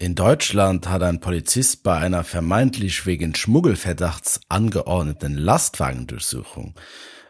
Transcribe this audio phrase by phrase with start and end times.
[0.00, 6.74] In Deutschland hat ein Polizist bei einer vermeintlich wegen Schmuggelverdachts angeordneten Lastwagendurchsuchung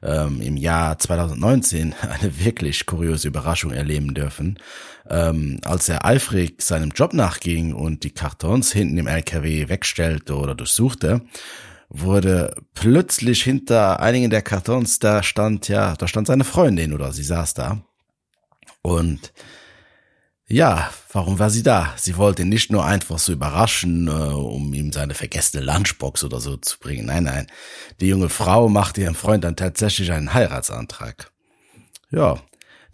[0.04, 4.60] ähm, im Jahr 2019 eine wirklich kuriose Überraschung erleben dürfen.
[5.08, 10.54] Ähm, als er eifrig seinem Job nachging und die Kartons hinten im LKW wegstellte oder
[10.54, 11.22] durchsuchte,
[11.88, 17.24] wurde plötzlich hinter einigen der Kartons, da stand, ja, da stand seine Freundin oder sie
[17.24, 17.82] saß da.
[18.80, 19.32] Und
[20.50, 21.94] ja, warum war sie da?
[21.96, 26.56] Sie wollte nicht nur einfach so überraschen, äh, um ihm seine vergessene Lunchbox oder so
[26.56, 27.06] zu bringen.
[27.06, 27.46] Nein, nein.
[28.00, 31.30] Die junge Frau machte ihrem Freund dann tatsächlich einen Heiratsantrag.
[32.10, 32.40] Ja,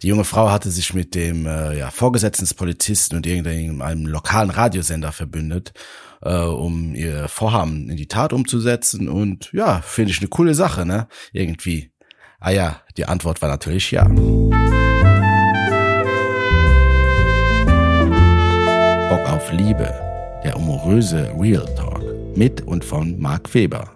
[0.03, 4.51] die junge Frau hatte sich mit dem äh, ja, Vorgesetzten des Polizisten und irgendeinem lokalen
[4.51, 5.73] Radiosender verbündet,
[6.21, 9.09] äh, um ihr Vorhaben in die Tat umzusetzen.
[9.09, 11.07] Und ja, finde ich eine coole Sache, ne?
[11.31, 11.91] Irgendwie.
[12.39, 14.07] Ah ja, die Antwort war natürlich ja.
[19.37, 19.93] Auf Liebe,
[20.43, 22.01] der amoröse Real Talk
[22.35, 23.91] mit und von Marc Weber.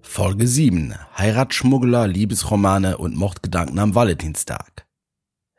[0.00, 0.94] Folge 7.
[1.18, 4.86] Heiratsschmuggler, Liebesromane und Mordgedanken am Valentinstag.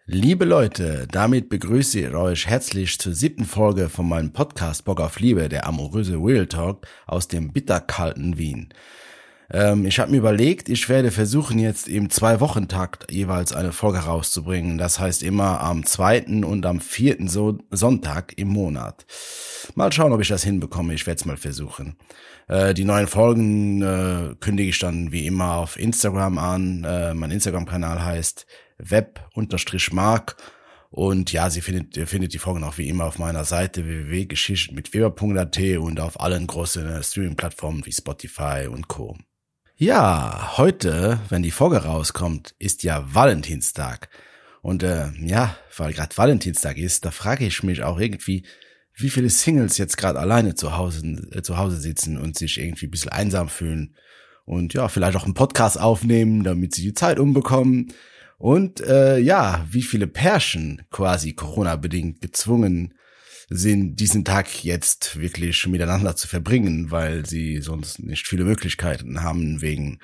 [0.08, 5.20] Liebe Leute, damit begrüße ich euch herzlich zur siebten Folge von meinem Podcast Bock auf
[5.20, 8.70] Liebe, der amoröse Real Talk aus dem bitterkalten Wien.
[9.52, 14.78] Ähm, ich habe mir überlegt, ich werde versuchen, jetzt im Zwei-Wochen-Takt jeweils eine Folge rauszubringen.
[14.78, 19.06] Das heißt immer am zweiten und am vierten so Sonntag im Monat.
[19.76, 20.94] Mal schauen, ob ich das hinbekomme.
[20.94, 21.98] Ich werde es mal versuchen.
[22.48, 26.84] Äh, die neuen Folgen äh, kündige ich dann wie immer auf Instagram an.
[26.84, 28.46] Äh, mein Instagram-Kanal heißt
[28.78, 30.38] web-mark.
[30.92, 34.76] Und ja, sie findet, ihr findet die Folgen auch wie immer auf meiner Seite www.geschichten
[34.76, 39.18] mit weber.at und auf allen großen Streaming-Plattformen wie Spotify und Co.
[39.78, 44.08] Ja, heute, wenn die Folge rauskommt, ist ja Valentinstag.
[44.62, 48.46] Und äh, ja, weil gerade Valentinstag ist, da frage ich mich auch irgendwie,
[48.94, 52.88] wie viele Singles jetzt gerade alleine zu Hause, äh, zu Hause sitzen und sich irgendwie
[52.88, 53.98] ein bisschen einsam fühlen.
[54.46, 57.92] Und ja, vielleicht auch einen Podcast aufnehmen, damit sie die Zeit umbekommen.
[58.38, 62.94] Und äh, ja, wie viele Pärchen quasi Corona-bedingt gezwungen
[63.50, 69.62] sind, diesen Tag jetzt wirklich miteinander zu verbringen, weil sie sonst nicht viele Möglichkeiten haben
[69.62, 70.00] wegen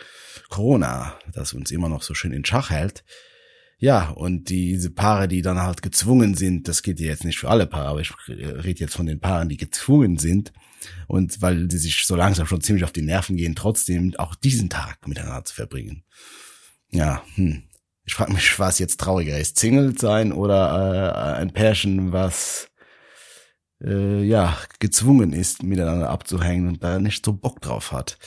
[0.49, 3.03] Corona, das uns immer noch so schön in Schach hält.
[3.77, 7.49] Ja, und diese Paare, die dann halt gezwungen sind, das geht ja jetzt nicht für
[7.49, 10.53] alle Paare, aber ich rede jetzt von den Paaren, die gezwungen sind
[11.07, 14.69] und weil sie sich so langsam schon ziemlich auf die Nerven gehen, trotzdem auch diesen
[14.69, 16.03] Tag miteinander zu verbringen.
[16.91, 17.63] Ja, hm.
[18.03, 22.70] Ich frage mich, was jetzt trauriger ist, Single sein oder äh, ein Pärchen, was
[23.83, 28.17] äh, ja, gezwungen ist, miteinander abzuhängen und da nicht so Bock drauf hat.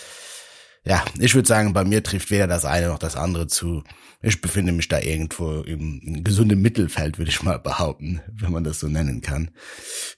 [0.87, 3.83] Ja, ich würde sagen, bei mir trifft weder das eine noch das andere zu.
[4.21, 8.81] Ich befinde mich da irgendwo im gesunden Mittelfeld, würde ich mal behaupten, wenn man das
[8.81, 9.51] so nennen kann.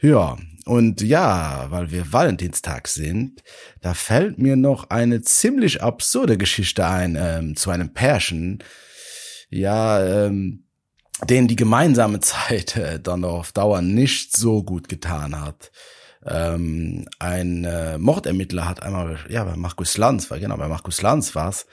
[0.00, 3.42] Ja, und ja, weil wir Valentinstag sind,
[3.80, 8.62] da fällt mir noch eine ziemlich absurde Geschichte ein ähm, zu einem Pärchen.
[9.50, 10.65] Ja, ähm,
[11.24, 15.70] denen die gemeinsame Zeit äh, dann auf Dauer nicht so gut getan hat.
[16.24, 21.34] Ähm, ein äh, Mordermittler hat einmal, ja, bei Markus Lanz, war genau, bei Markus Lanz
[21.34, 21.66] war's,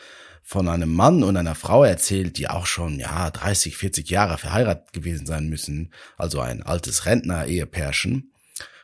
[0.44, 4.94] von einem Mann und einer Frau erzählt, die auch schon, ja, 30, 40 Jahre verheiratet
[4.94, 5.92] gewesen sein müssen.
[6.18, 8.32] Also ein altes Rentner-Ehepärchen.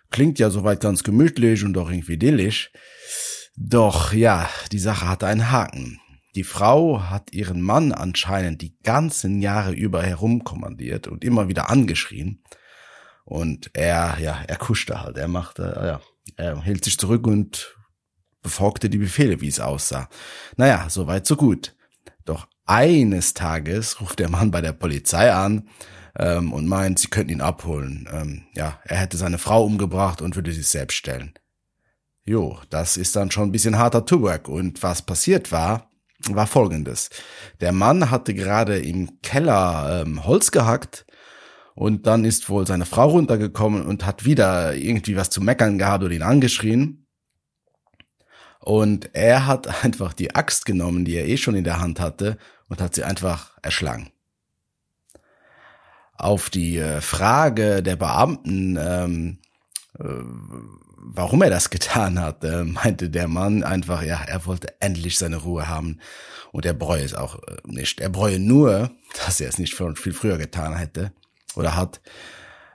[0.10, 2.72] Klingt ja soweit ganz gemütlich und auch irgendwie idyllisch.
[3.56, 6.00] Doch ja, die Sache hatte einen Haken.
[6.36, 12.44] Die Frau hat ihren Mann anscheinend die ganzen Jahre über herumkommandiert und immer wieder angeschrien.
[13.26, 16.02] Und er, ja, er kuschte halt, er machte, ja,
[16.36, 17.76] er hielt sich zurück und
[18.42, 20.10] befolgte die Befehle, wie es aussah.
[20.56, 21.76] Naja, so weit, so gut.
[22.26, 25.68] Doch eines Tages ruft der Mann bei der Polizei an
[26.18, 28.08] ähm, und meint, sie könnten ihn abholen.
[28.12, 31.34] Ähm, ja, er hätte seine Frau umgebracht und würde sich selbst stellen.
[32.24, 34.48] Jo, das ist dann schon ein bisschen harter Tubak.
[34.48, 35.89] Und was passiert war,
[36.28, 37.10] war folgendes.
[37.62, 41.06] Der Mann hatte gerade im Keller ähm, Holz gehackt
[41.76, 46.04] und dann ist wohl seine Frau runtergekommen und hat wieder irgendwie was zu meckern gehabt
[46.04, 47.08] oder ihn angeschrien.
[48.60, 52.38] Und er hat einfach die Axt genommen, die er eh schon in der Hand hatte,
[52.68, 54.12] und hat sie einfach erschlagen.
[56.14, 59.40] Auf die äh, Frage der Beamten, ähm,
[59.98, 60.04] äh,
[61.02, 65.38] warum er das getan hat, äh, meinte der Mann einfach, ja, er wollte endlich seine
[65.38, 66.00] Ruhe haben
[66.52, 68.00] und er bereue es auch äh, nicht.
[68.00, 68.92] Er bereue nur,
[69.26, 71.12] dass er es nicht viel früher getan hätte
[71.56, 72.02] oder hat.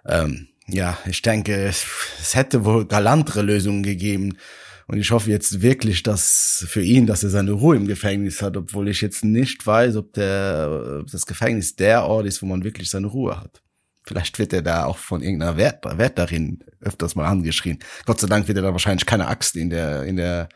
[0.06, 4.38] Ähm, ja, ich denke, es hätte wohl galantere Lösungen gegeben.
[4.86, 8.56] Und ich hoffe jetzt wirklich, dass für ihn, dass er seine Ruhe im Gefängnis hat,
[8.56, 12.64] obwohl ich jetzt nicht weiß, ob der ob das Gefängnis der Ort ist, wo man
[12.64, 13.63] wirklich seine Ruhe hat.
[14.06, 17.78] Vielleicht wird er da auch von irgendeiner Wert, darin öfters mal angeschrien.
[18.04, 20.48] Gott sei Dank wird er da wahrscheinlich keine Axt in der, in der,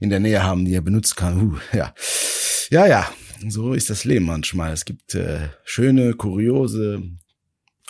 [0.00, 1.40] in der Nähe haben, die er benutzen kann.
[1.40, 1.94] Uh, ja.
[2.70, 3.08] Ja, ja.
[3.48, 4.72] So ist das Leben manchmal.
[4.72, 7.02] Es gibt äh, schöne, kuriose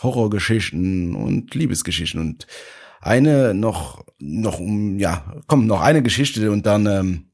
[0.02, 2.46] Horrorgeschichten und Liebesgeschichten und
[3.00, 7.24] eine noch, noch um, ja, kommt noch eine Geschichte und dann ähm,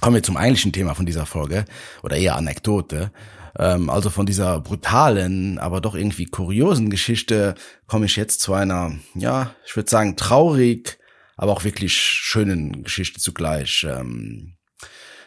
[0.00, 1.64] kommen wir zum eigentlichen Thema von dieser Folge
[2.02, 3.12] oder eher Anekdote.
[3.58, 7.54] Ähm, also von dieser brutalen, aber doch irgendwie kuriosen Geschichte
[7.86, 10.98] komme ich jetzt zu einer, ja, ich würde sagen traurig,
[11.36, 13.86] aber auch wirklich schönen Geschichte zugleich.
[13.88, 14.56] Ähm,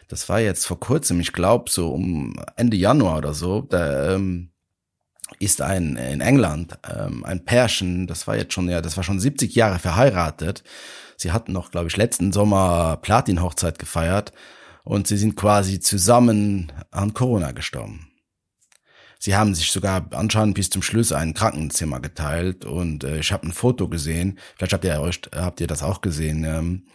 [0.08, 4.52] das war jetzt vor kurzem, ich glaube so um Ende Januar oder so, da ähm,
[5.40, 9.20] ist ein in England ähm, ein Pärchen, das war jetzt schon ja, das war schon
[9.20, 10.62] 70 Jahre verheiratet.
[11.16, 14.32] Sie hatten noch, glaube ich, letzten Sommer Platin-Hochzeit gefeiert
[14.84, 18.05] und sie sind quasi zusammen an Corona gestorben.
[19.18, 23.46] Sie haben sich sogar anscheinend bis zum Schluss ein Krankenzimmer geteilt und äh, ich habe
[23.46, 24.38] ein Foto gesehen.
[24.56, 26.86] Vielleicht habt ihr euch habt ihr das auch gesehen, ähm,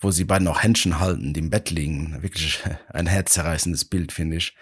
[0.00, 2.22] wo sie beide noch Händchen halten, die im Bett liegen.
[2.22, 4.54] Wirklich ein herzzerreißendes Bild, finde ich.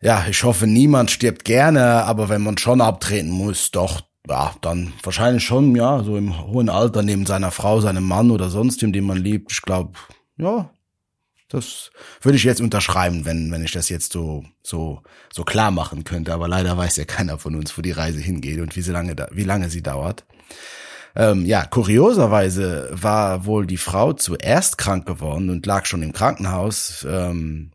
[0.00, 4.92] Ja, ich hoffe, niemand stirbt gerne, aber wenn man schon abtreten muss, doch, ja, dann
[5.02, 8.92] wahrscheinlich schon, ja, so im hohen Alter neben seiner Frau, seinem Mann oder sonst dem,
[8.92, 9.52] den man liebt.
[9.52, 9.92] Ich glaube,
[10.36, 10.70] ja,
[11.52, 11.90] das
[12.20, 15.02] würde ich jetzt unterschreiben, wenn, wenn ich das jetzt so, so,
[15.32, 16.32] so klar machen könnte.
[16.32, 19.14] Aber leider weiß ja keiner von uns, wo die Reise hingeht und wie, sie lange,
[19.30, 20.24] wie lange sie dauert.
[21.14, 27.06] Ähm, ja, kurioserweise war wohl die Frau zuerst krank geworden und lag schon im Krankenhaus.
[27.08, 27.72] Ähm,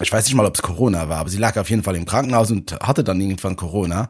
[0.00, 2.06] ich weiß nicht mal, ob es Corona war, aber sie lag auf jeden Fall im
[2.06, 4.08] Krankenhaus und hatte dann irgendwann Corona.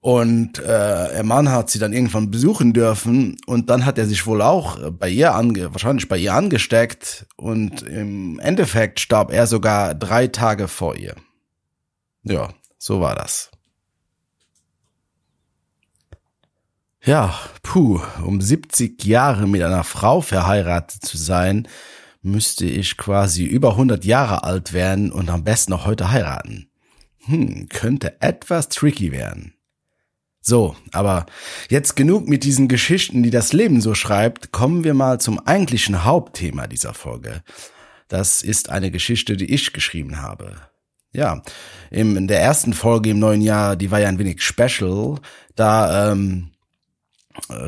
[0.00, 4.26] Und äh, ihr Mann hat sie dann irgendwann besuchen dürfen und dann hat er sich
[4.26, 9.94] wohl auch bei ihr ange wahrscheinlich bei ihr angesteckt und im Endeffekt starb er sogar
[9.94, 11.16] drei Tage vor ihr.
[12.22, 12.48] Ja,
[12.78, 13.50] so war das.
[17.02, 21.68] Ja, puh, um 70 Jahre mit einer Frau verheiratet zu sein,
[22.22, 26.70] müsste ich quasi über 100 Jahre alt werden und am besten noch heute heiraten.
[27.24, 29.54] Hm, könnte etwas tricky werden.
[30.50, 31.26] So, aber
[31.68, 36.04] jetzt genug mit diesen Geschichten, die das Leben so schreibt, kommen wir mal zum eigentlichen
[36.04, 37.44] Hauptthema dieser Folge.
[38.08, 40.56] Das ist eine Geschichte, die ich geschrieben habe.
[41.12, 41.42] Ja,
[41.92, 45.20] in der ersten Folge im neuen Jahr, die war ja ein wenig special,
[45.54, 46.50] da ähm,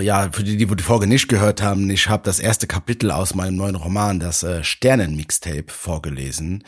[0.00, 3.36] ja, für die, die die Folge nicht gehört haben, ich habe das erste Kapitel aus
[3.36, 6.64] meinem neuen Roman, das äh, Sternen-Mixtape, vorgelesen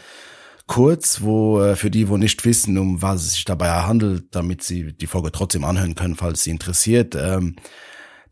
[0.66, 4.62] kurz, wo äh, für die, wo nicht wissen, um was es sich dabei handelt, damit
[4.62, 7.14] sie die Folge trotzdem anhören können, falls sie interessiert.
[7.14, 7.56] Ähm,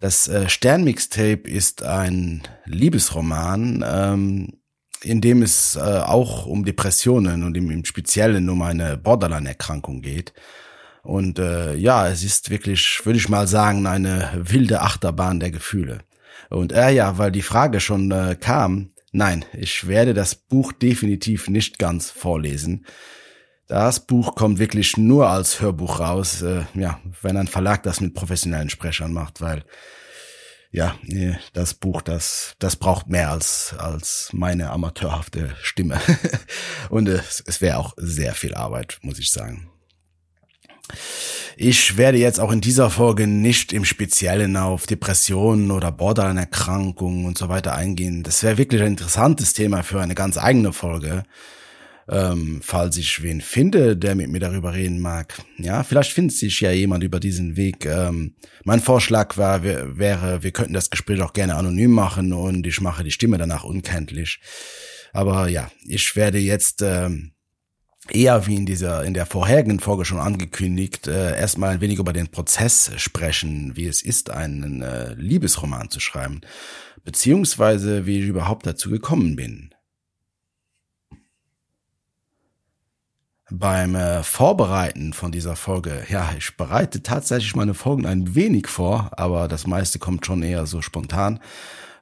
[0.00, 4.49] das äh, Sternmixtape ist ein Liebesroman, ähm,
[5.02, 10.32] in dem es äh, auch um Depressionen und im, Speziellen um eine Borderline-Erkrankung geht.
[11.05, 16.05] Und ja, es ist wirklich, würde ich mal sagen, eine wilde Achterbahn der Gefühle.
[16.49, 21.49] Und äh, ja, weil die Frage schon äh, kam, Nein, ich werde das Buch definitiv
[21.49, 22.87] nicht ganz vorlesen.
[23.69, 28.14] Das Buch kommt wirklich nur als Hörbuch raus, äh, ja, wenn ein Verlag das mit
[28.14, 29.64] professionellen Sprechern macht, weil
[30.70, 30.99] ja,
[31.53, 36.00] das Buch, das, das braucht mehr als, als meine amateurhafte Stimme.
[36.88, 39.72] Und es, es wäre auch sehr viel Arbeit, muss ich sagen.
[41.56, 47.38] Ich werde jetzt auch in dieser Folge nicht im Speziellen auf Depressionen oder Borderline-Erkrankungen und
[47.38, 48.23] so weiter eingehen.
[48.23, 51.25] Das wäre wirklich ein interessantes Thema für eine ganz eigene Folge.
[52.09, 55.40] Ähm, falls ich wen finde, der mit mir darüber reden mag.
[55.57, 57.87] Ja, vielleicht findet sich ja jemand über diesen Weg.
[57.87, 62.80] Ähm, mein Vorschlag war, wäre, wir könnten das Gespräch auch gerne anonym machen und ich
[62.80, 64.40] mache die Stimme danach unkenntlich.
[65.12, 67.33] Aber ja, ich werde jetzt ähm,
[68.09, 72.12] eher wie in dieser in der vorherigen Folge schon angekündigt, äh, erstmal ein wenig über
[72.12, 76.40] den Prozess sprechen, wie es ist, einen äh, Liebesroman zu schreiben,
[77.04, 79.75] beziehungsweise wie ich überhaupt dazu gekommen bin.
[83.50, 89.11] Beim äh, Vorbereiten von dieser Folge, ja, ich bereite tatsächlich meine Folgen ein wenig vor,
[89.12, 91.38] aber das meiste kommt schon eher so spontan.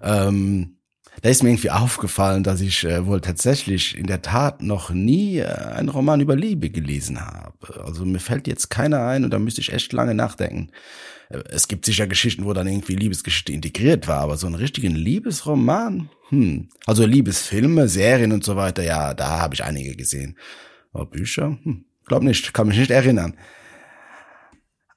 [0.00, 0.76] Ähm,
[1.22, 5.38] da ist mir irgendwie aufgefallen, dass ich äh, wohl tatsächlich in der Tat noch nie
[5.38, 7.84] äh, einen Roman über Liebe gelesen habe.
[7.84, 10.70] Also mir fällt jetzt keiner ein und da müsste ich echt lange nachdenken.
[11.28, 14.94] Äh, es gibt sicher Geschichten, wo dann irgendwie Liebesgeschichte integriert war, aber so einen richtigen
[14.94, 16.08] Liebesroman?
[16.30, 16.68] Hm.
[16.86, 20.36] Also Liebesfilme, Serien und so weiter, ja, da habe ich einige gesehen.
[20.92, 21.58] Aber Bücher?
[21.62, 21.84] Hm.
[22.06, 23.34] Glaub nicht, kann mich nicht erinnern.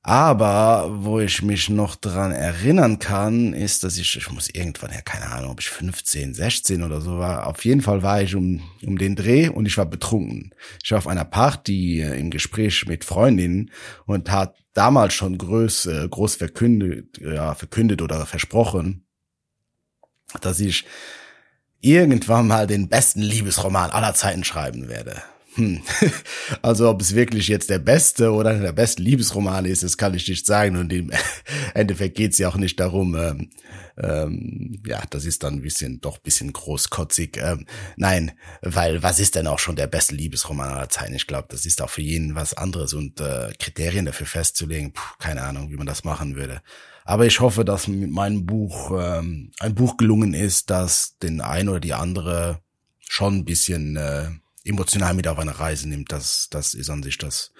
[0.05, 4.99] Aber wo ich mich noch dran erinnern kann, ist, dass ich, ich muss irgendwann, ja,
[4.99, 7.47] keine Ahnung, ob ich 15, 16 oder so war.
[7.47, 10.53] Auf jeden Fall war ich um, um den Dreh und ich war betrunken.
[10.83, 13.71] Ich war auf einer Party äh, im Gespräch mit Freundinnen
[14.05, 19.05] und hat damals schon groß, äh, groß verkündet, ja, verkündet oder versprochen,
[20.41, 20.83] dass ich
[21.79, 25.23] irgendwann mal den besten Liebesroman aller Zeiten schreiben werde.
[25.55, 25.81] Hm.
[26.61, 30.27] Also ob es wirklich jetzt der beste oder der beste Liebesroman ist, das kann ich
[30.27, 30.77] nicht sagen.
[30.77, 31.11] Und im
[31.73, 33.49] Endeffekt geht es ja auch nicht darum, ähm,
[33.97, 37.37] ähm, ja, das ist dann ein bisschen, doch ein bisschen großkotzig.
[37.37, 38.31] Ähm, nein,
[38.61, 41.13] weil was ist denn auch schon der beste Liebesroman aller Zeiten?
[41.13, 45.15] Ich glaube, das ist auch für jeden was anderes und äh, Kriterien dafür festzulegen, puh,
[45.19, 46.61] keine Ahnung, wie man das machen würde.
[47.05, 51.67] Aber ich hoffe, dass mit meinem Buch ähm, ein Buch gelungen ist, das den ein
[51.67, 52.61] oder die andere
[53.01, 54.29] schon ein bisschen äh,
[54.63, 56.11] emotional mit auf eine Reise nimmt.
[56.11, 57.51] Das, das ist an sich das,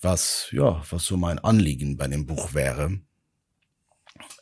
[0.00, 3.00] was, ja, was so mein Anliegen bei dem Buch wäre.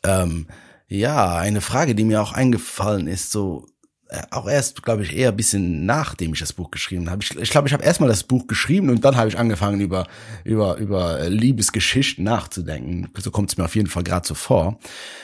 [0.03, 0.47] Ähm,
[0.87, 3.67] ja, eine Frage, die mir auch eingefallen ist, so
[4.31, 7.21] auch erst, glaube ich, eher ein bisschen nachdem ich das Buch geschrieben habe.
[7.21, 9.79] Ich glaube, ich, glaub, ich habe erstmal das Buch geschrieben und dann habe ich angefangen,
[9.81, 10.07] über,
[10.43, 13.09] über, über Liebesgeschichten nachzudenken.
[13.17, 14.79] So kommt es mir auf jeden Fall gerade so vor.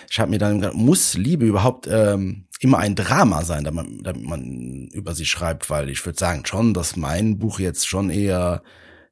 [0.09, 4.03] Ich habe mir dann gedacht, muss Liebe überhaupt ähm, immer ein Drama sein, damit man,
[4.03, 5.69] damit man über sie schreibt?
[5.69, 8.61] Weil ich würde sagen schon, dass mein Buch jetzt schon eher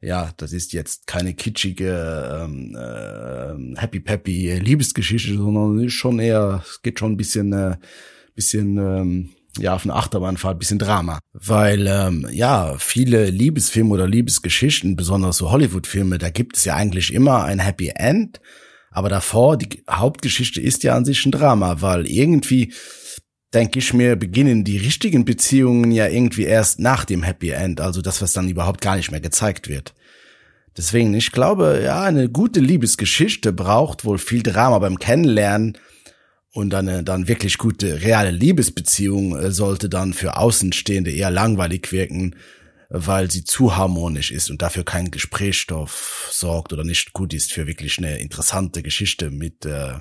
[0.01, 6.61] ja, das ist jetzt keine kitschige ähm, äh, Happy Peppy Liebesgeschichte, sondern ist schon eher,
[6.67, 7.77] es geht schon ein bisschen, äh,
[8.35, 9.29] bisschen ähm,
[9.59, 11.19] ja, auf eine Achterbahnfahrt, bisschen Drama.
[11.33, 17.13] Weil, ähm, ja, viele Liebesfilme oder Liebesgeschichten, besonders so Hollywood-Filme, da gibt es ja eigentlich
[17.13, 18.39] immer ein Happy End.
[18.89, 22.73] Aber davor, die Hauptgeschichte ist ja an sich ein Drama, weil irgendwie,
[23.53, 27.81] denke ich mir, beginnen die richtigen Beziehungen ja irgendwie erst nach dem Happy End.
[27.81, 29.93] Also das, was dann überhaupt gar nicht mehr gezeigt wird.
[30.75, 35.77] Deswegen, ich glaube, ja, eine gute Liebesgeschichte braucht wohl viel Drama beim Kennenlernen
[36.53, 42.35] und eine dann wirklich gute reale Liebesbeziehung äh, sollte dann für Außenstehende eher langweilig wirken,
[42.89, 47.65] weil sie zu harmonisch ist und dafür kein Gesprächsstoff sorgt oder nicht gut ist für
[47.65, 49.95] wirklich eine interessante Geschichte mit äh,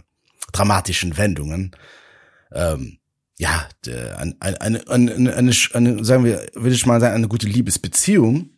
[0.52, 1.74] dramatischen Wendungen.
[2.52, 2.98] Ähm,
[3.38, 8.50] ja, eine, eine, eine, eine, eine, sagen wir, würde ich mal sagen, eine gute Liebesbeziehung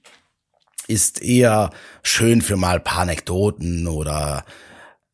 [0.89, 1.71] ist eher
[2.03, 4.45] schön für mal paar Anekdoten oder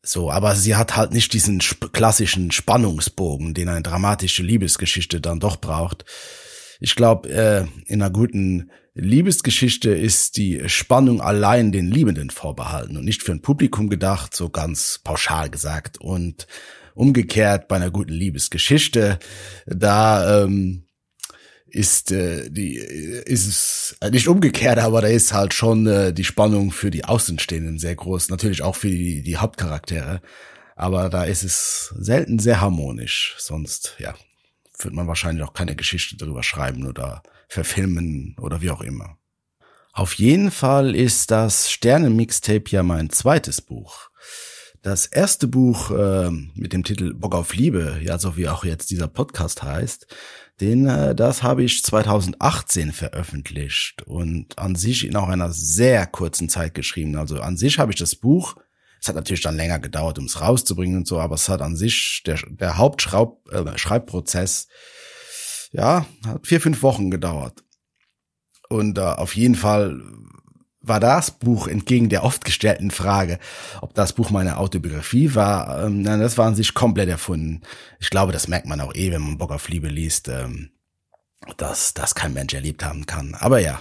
[0.03, 5.57] so, aber sie hat halt nicht diesen klassischen Spannungsbogen, den eine dramatische Liebesgeschichte dann doch
[5.57, 6.05] braucht.
[6.79, 13.05] Ich glaube, äh, in einer guten Liebesgeschichte ist die Spannung allein den Liebenden vorbehalten und
[13.05, 16.01] nicht für ein Publikum gedacht, so ganz pauschal gesagt.
[16.01, 16.47] Und
[16.93, 19.19] umgekehrt bei einer guten Liebesgeschichte,
[19.65, 20.85] da ähm,
[21.71, 26.23] ist äh, die ist es äh, nicht umgekehrt, aber da ist halt schon äh, die
[26.23, 30.21] Spannung für die Außenstehenden sehr groß, natürlich auch für die, die Hauptcharaktere,
[30.75, 34.13] aber da ist es selten sehr harmonisch, sonst ja,
[34.79, 39.17] wird man wahrscheinlich auch keine Geschichte darüber schreiben oder verfilmen oder wie auch immer.
[39.93, 44.09] Auf jeden Fall ist das Sterne-Mixtape ja mein zweites Buch.
[44.81, 48.89] Das erste Buch äh, mit dem Titel Bock auf Liebe, ja so wie auch jetzt
[48.89, 50.07] dieser Podcast heißt,
[50.61, 56.47] den, äh, das habe ich 2018 veröffentlicht und an sich in auch einer sehr kurzen
[56.47, 57.17] Zeit geschrieben.
[57.17, 58.55] Also an sich habe ich das Buch,
[59.01, 61.75] es hat natürlich dann länger gedauert, um es rauszubringen und so, aber es hat an
[61.75, 64.67] sich der, der Hauptschreibprozess,
[65.73, 67.63] äh, ja, hat vier, fünf Wochen gedauert.
[68.69, 70.01] Und äh, auf jeden Fall
[70.81, 73.39] war das Buch entgegen der oft gestellten Frage,
[73.81, 77.61] ob das Buch meine Autobiografie war, ähm, nein, das war an sich komplett erfunden.
[77.99, 80.71] Ich glaube, das merkt man auch eh, wenn man Bock auf Liebe liest, ähm,
[81.57, 83.35] dass das kein Mensch erlebt haben kann.
[83.35, 83.79] Aber ja,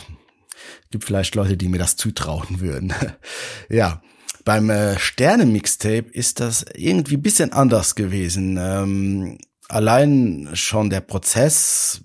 [0.90, 2.92] gibt vielleicht Leute, die mir das zutrauen würden.
[3.68, 4.02] ja,
[4.44, 8.58] beim äh, Sterne-Mixtape ist das irgendwie bisschen anders gewesen.
[8.60, 9.38] Ähm,
[9.68, 12.02] allein schon der Prozess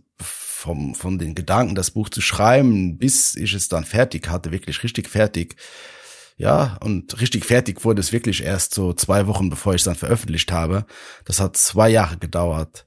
[0.65, 4.83] vom, von den Gedanken, das Buch zu schreiben, bis ich es dann fertig hatte, wirklich
[4.83, 5.55] richtig fertig.
[6.37, 9.95] Ja, und richtig fertig wurde es wirklich erst so zwei Wochen, bevor ich es dann
[9.95, 10.85] veröffentlicht habe.
[11.23, 12.85] Das hat zwei Jahre gedauert.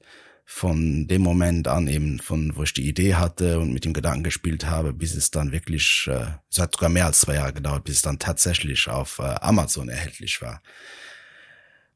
[0.51, 4.23] Von dem Moment an eben, von wo ich die Idee hatte und mit dem Gedanken
[4.23, 7.83] gespielt habe, bis es dann wirklich, äh, es hat sogar mehr als zwei Jahre gedauert,
[7.83, 10.63] bis es dann tatsächlich auf äh, Amazon erhältlich war.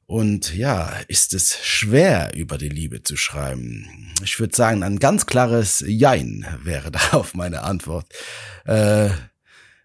[0.06, 4.12] Und ja, ist es schwer, über die Liebe zu schreiben?
[4.24, 8.08] Ich würde sagen, ein ganz klares Jein wäre darauf meine Antwort.
[8.66, 9.10] Äh,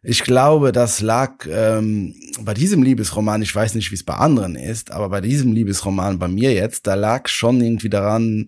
[0.02, 4.54] ich glaube, das lag ähm, bei diesem Liebesroman, ich weiß nicht, wie es bei anderen
[4.54, 8.46] ist, aber bei diesem Liebesroman bei mir jetzt, da lag schon irgendwie daran,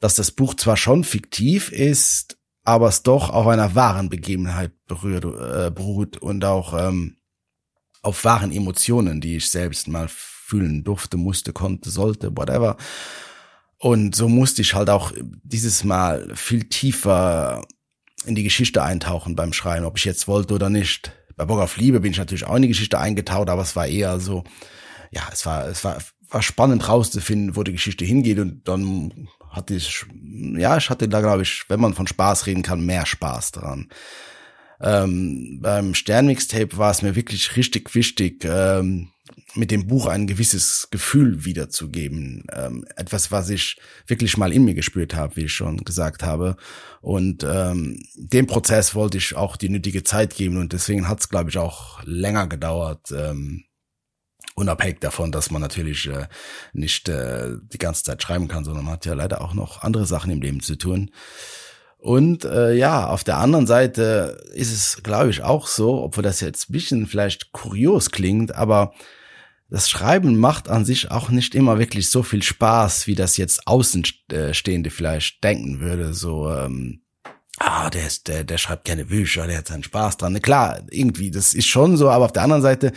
[0.00, 5.24] dass das Buch zwar schon fiktiv ist, aber es doch auf einer wahren Begebenheit berührt,
[5.24, 7.16] äh, beruht und auch ähm,
[8.02, 10.08] auf wahren Emotionen, die ich selbst mal
[10.48, 12.76] fühlen durfte, musste, konnte, sollte, whatever.
[13.76, 15.12] Und so musste ich halt auch
[15.44, 17.62] dieses Mal viel tiefer
[18.24, 21.12] in die Geschichte eintauchen beim Schreiben, ob ich jetzt wollte oder nicht.
[21.36, 23.86] Bei Bock auf Liebe bin ich natürlich auch in die Geschichte eingetaucht, aber es war
[23.86, 24.42] eher so,
[25.12, 25.98] ja, es war, es war,
[26.30, 30.04] war spannend rauszufinden, wo die Geschichte hingeht und dann hatte ich,
[30.56, 33.88] ja, ich hatte da, glaube ich, wenn man von Spaß reden kann, mehr Spaß dran.
[34.80, 39.10] Ähm, beim Sternmixtape war es mir wirklich richtig wichtig, ähm,
[39.54, 42.44] mit dem Buch ein gewisses Gefühl wiederzugeben.
[42.52, 46.56] Ähm, etwas, was ich wirklich mal in mir gespürt habe, wie ich schon gesagt habe.
[47.00, 51.28] Und ähm, dem Prozess wollte ich auch die nötige Zeit geben und deswegen hat es,
[51.28, 53.10] glaube ich, auch länger gedauert.
[53.10, 53.64] Ähm,
[54.54, 56.26] unabhängig davon, dass man natürlich äh,
[56.72, 60.06] nicht äh, die ganze Zeit schreiben kann, sondern man hat ja leider auch noch andere
[60.06, 61.10] Sachen im Leben zu tun.
[61.98, 66.40] Und äh, ja, auf der anderen Seite ist es, glaube ich, auch so, obwohl das
[66.40, 68.92] jetzt bisschen vielleicht kurios klingt, aber
[69.70, 73.66] das Schreiben macht an sich auch nicht immer wirklich so viel Spaß, wie das jetzt
[73.66, 76.14] Außenstehende vielleicht denken würde.
[76.14, 77.02] So, ähm,
[77.58, 80.40] ah, der ist, der, der schreibt keine Bücher, der hat seinen Spaß dran.
[80.40, 82.92] Klar, irgendwie, das ist schon so, aber auf der anderen Seite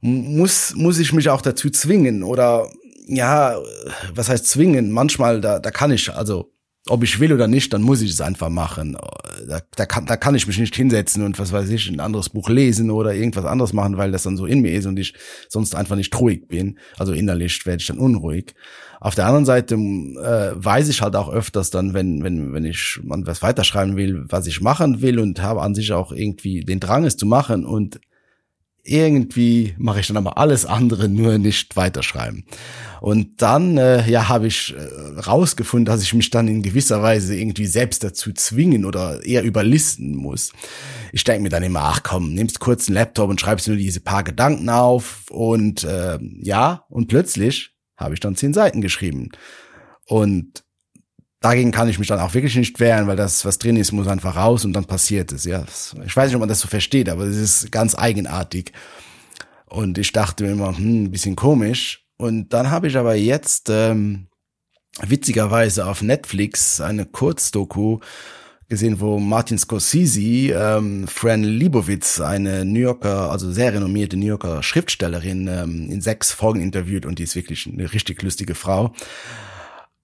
[0.00, 2.68] muss, muss ich mich auch dazu zwingen oder
[3.06, 3.56] ja,
[4.12, 4.90] was heißt zwingen?
[4.90, 6.52] Manchmal, da, da kann ich, also
[6.88, 8.96] ob ich will oder nicht, dann muss ich es einfach machen.
[9.48, 12.28] Da, da, kann, da kann ich mich nicht hinsetzen und was weiß ich, ein anderes
[12.28, 15.14] Buch lesen oder irgendwas anderes machen, weil das dann so in mir ist und ich
[15.48, 16.78] sonst einfach nicht ruhig bin.
[16.96, 18.54] Also innerlich werde ich dann unruhig.
[19.00, 23.00] Auf der anderen Seite äh, weiß ich halt auch öfters dann, wenn, wenn, wenn ich
[23.02, 26.80] man was weiterschreiben will, was ich machen will und habe an sich auch irgendwie den
[26.80, 28.00] Drang, es zu machen und
[28.86, 32.44] irgendwie mache ich dann aber alles andere, nur nicht weiterschreiben.
[33.00, 37.36] Und dann, äh, ja, habe ich äh, rausgefunden, dass ich mich dann in gewisser Weise
[37.36, 40.52] irgendwie selbst dazu zwingen oder eher überlisten muss.
[41.12, 44.00] Ich denke mir dann immer, ach komm, nimmst kurz einen Laptop und schreibst nur diese
[44.00, 49.30] paar Gedanken auf und äh, ja, und plötzlich habe ich dann zehn Seiten geschrieben.
[50.06, 50.65] Und
[51.46, 54.08] dagegen kann ich mich dann auch wirklich nicht wehren, weil das, was drin ist, muss
[54.08, 55.44] einfach raus und dann passiert es.
[55.44, 55.64] Ja,
[56.04, 58.72] ich weiß nicht, ob man das so versteht, aber es ist ganz eigenartig.
[59.66, 62.04] Und ich dachte mir immer, hm, ein bisschen komisch.
[62.16, 64.26] Und dann habe ich aber jetzt ähm,
[65.00, 68.00] witzigerweise auf Netflix eine Kurzdoku
[68.68, 74.64] gesehen, wo Martin Scorsese ähm, Fran Libowitz, eine New Yorker, also sehr renommierte New Yorker
[74.64, 78.92] Schriftstellerin, ähm, in sechs Folgen interviewt und die ist wirklich eine richtig lustige Frau.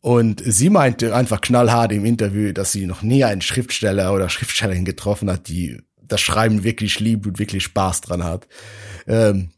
[0.03, 4.85] Und sie meinte einfach knallhart im Interview, dass sie noch nie einen Schriftsteller oder Schriftstellerin
[4.85, 8.49] getroffen hat, die das Schreiben wirklich liebt und wirklich Spaß dran hat.
[9.07, 9.53] Ähm,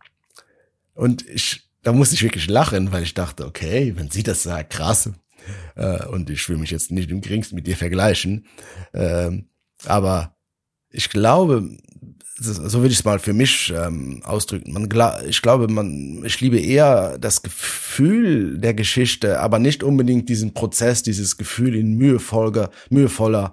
[0.93, 4.75] und ich, da musste ich wirklich lachen, weil ich dachte, okay, wenn sie das sagt,
[4.75, 5.11] krass.
[5.77, 8.47] Äh, und ich will mich jetzt nicht im geringsten mit dir vergleichen.
[8.93, 9.49] Ähm,
[9.87, 10.37] aber
[10.91, 11.71] ich glaube,
[12.39, 14.73] so würde ich es mal für mich ähm, ausdrücken.
[14.73, 14.89] Man,
[15.29, 21.03] ich glaube, man, ich liebe eher das Gefühl der Geschichte, aber nicht unbedingt diesen Prozess,
[21.03, 23.53] dieses Gefühl in mühevoller, mühevoller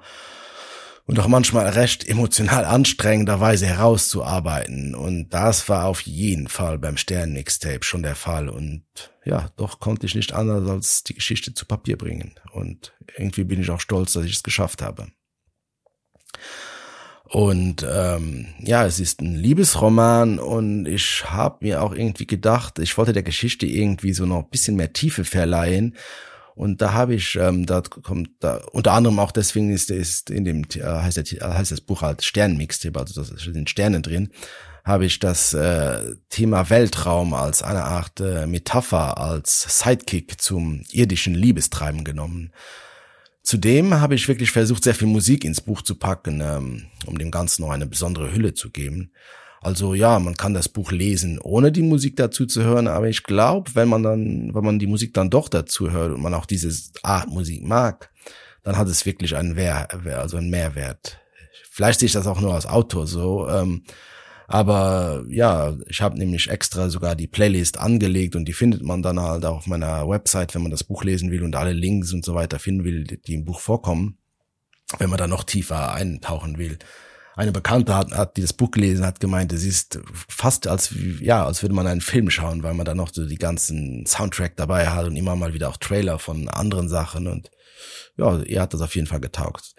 [1.06, 4.96] und auch manchmal recht emotional anstrengender Weise herauszuarbeiten.
[4.96, 8.50] Und das war auf jeden Fall beim Stern-Mixtape schon der Fall.
[8.50, 8.84] Und
[9.26, 12.34] ja, doch konnte ich nicht anders als die Geschichte zu Papier bringen.
[12.52, 15.08] Und irgendwie bin ich auch stolz, dass ich es geschafft habe.
[17.32, 22.98] Und ähm, ja, es ist ein Liebesroman und ich habe mir auch irgendwie gedacht, ich
[22.98, 25.96] wollte der Geschichte irgendwie so noch ein bisschen mehr Tiefe verleihen.
[26.56, 30.44] Und da habe ich, ähm, da kommt da unter anderem auch deswegen ist, ist in
[30.44, 34.32] dem äh, heißt, der, heißt das Buch halt Sternmixtape, also da sind Sterne drin,
[34.84, 41.36] habe ich das äh, Thema Weltraum als eine Art äh, Metapher, als Sidekick zum irdischen
[41.36, 42.52] Liebestreiben genommen.
[43.44, 47.32] Zudem habe ich wirklich versucht, sehr viel Musik ins Buch zu packen, ähm, um dem
[47.32, 49.12] Ganzen noch eine besondere Hülle zu geben.
[49.62, 53.24] Also ja, man kann das Buch lesen, ohne die Musik dazu zu hören, aber ich
[53.24, 56.48] glaube, wenn man dann, wenn man die Musik dann doch dazu hört und man auch
[56.48, 56.72] diese
[57.04, 58.12] Art Musik mag,
[58.64, 61.20] dann hat es wirklich einen Wert, also einen Mehrwert.
[61.70, 63.48] Vielleicht sehe ich das auch nur als Autor so.
[63.50, 63.84] Ähm,
[64.52, 69.18] aber ja, ich habe nämlich extra sogar die Playlist angelegt und die findet man dann
[69.18, 72.26] halt auch auf meiner Website, wenn man das Buch lesen will und alle Links und
[72.26, 74.18] so weiter finden will, die im Buch vorkommen,
[74.98, 76.78] wenn man da noch tiefer eintauchen will.
[77.38, 81.62] Eine Bekannte hat, hat dieses Buch gelesen, hat gemeint, es ist fast als ja, als
[81.62, 85.06] würde man einen Film schauen, weil man da noch so die ganzen Soundtrack dabei hat
[85.06, 87.52] und immer mal wieder auch Trailer von anderen Sachen und
[88.18, 89.76] ja, ihr hat das auf jeden Fall getaugt.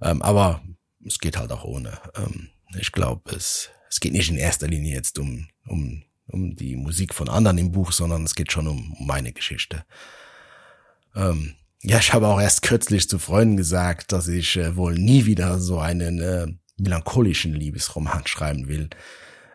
[0.00, 0.62] Ähm, aber
[1.04, 1.98] es geht halt auch ohne.
[2.16, 6.76] Ähm, ich glaube, es es geht nicht in erster Linie jetzt um, um, um die
[6.76, 9.84] Musik von anderen im Buch, sondern es geht schon um, meine Geschichte.
[11.14, 15.26] Ähm, ja, ich habe auch erst kürzlich zu Freunden gesagt, dass ich äh, wohl nie
[15.26, 16.46] wieder so einen äh,
[16.78, 18.88] melancholischen Liebesroman schreiben will.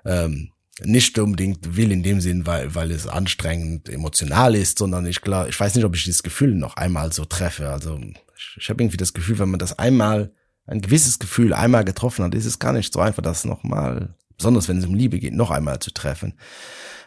[0.06, 0.52] Ähm,
[0.84, 5.50] nicht unbedingt will in dem Sinn, weil, weil es anstrengend emotional ist, sondern ich glaube,
[5.50, 7.70] ich weiß nicht, ob ich dieses Gefühl noch einmal so treffe.
[7.70, 8.00] Also
[8.36, 10.34] ich, ich habe irgendwie das Gefühl, wenn man das einmal,
[10.68, 14.68] ein gewisses Gefühl einmal getroffen hat, ist es gar nicht so einfach, das nochmal, besonders
[14.68, 16.34] wenn es um Liebe geht, noch einmal zu treffen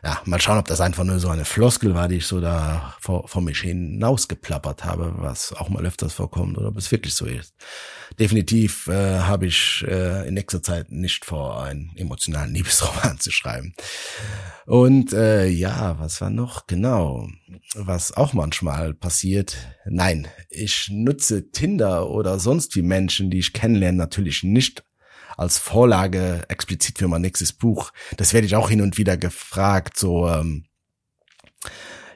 [0.05, 2.95] ja, mal schauen, ob das einfach nur so eine Floskel war, die ich so da
[3.01, 7.27] vor, vor mich hinausgeplappert habe, was auch mal öfters vorkommt oder ob es wirklich so
[7.27, 7.55] ist.
[8.19, 13.75] Definitiv äh, habe ich äh, in nächster Zeit nicht vor, einen emotionalen Liebesroman zu schreiben.
[14.67, 17.29] Und äh, ja, was war noch genau?
[17.75, 19.57] Was auch manchmal passiert.
[19.85, 24.85] Nein, ich nutze Tinder oder sonst wie Menschen, die ich kennenlerne, natürlich nicht
[25.39, 27.93] als Vorlage explizit für mein nächstes Buch.
[28.17, 30.65] Das werde ich auch hin und wieder gefragt, so, ähm,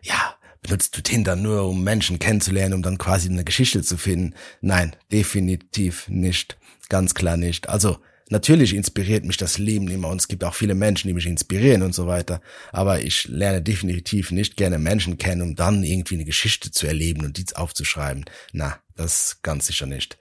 [0.03, 4.35] ja, benutzt du Tinder nur, um Menschen kennenzulernen, um dann quasi eine Geschichte zu finden?
[4.61, 6.59] Nein, definitiv nicht.
[6.89, 7.69] Ganz klar nicht.
[7.69, 11.27] Also, natürlich inspiriert mich das Leben immer und es gibt auch viele Menschen, die mich
[11.27, 12.41] inspirieren und so weiter.
[12.73, 17.25] Aber ich lerne definitiv nicht gerne Menschen kennen, um dann irgendwie eine Geschichte zu erleben
[17.25, 18.25] und die aufzuschreiben.
[18.53, 20.19] Na, das ganz sicher nicht.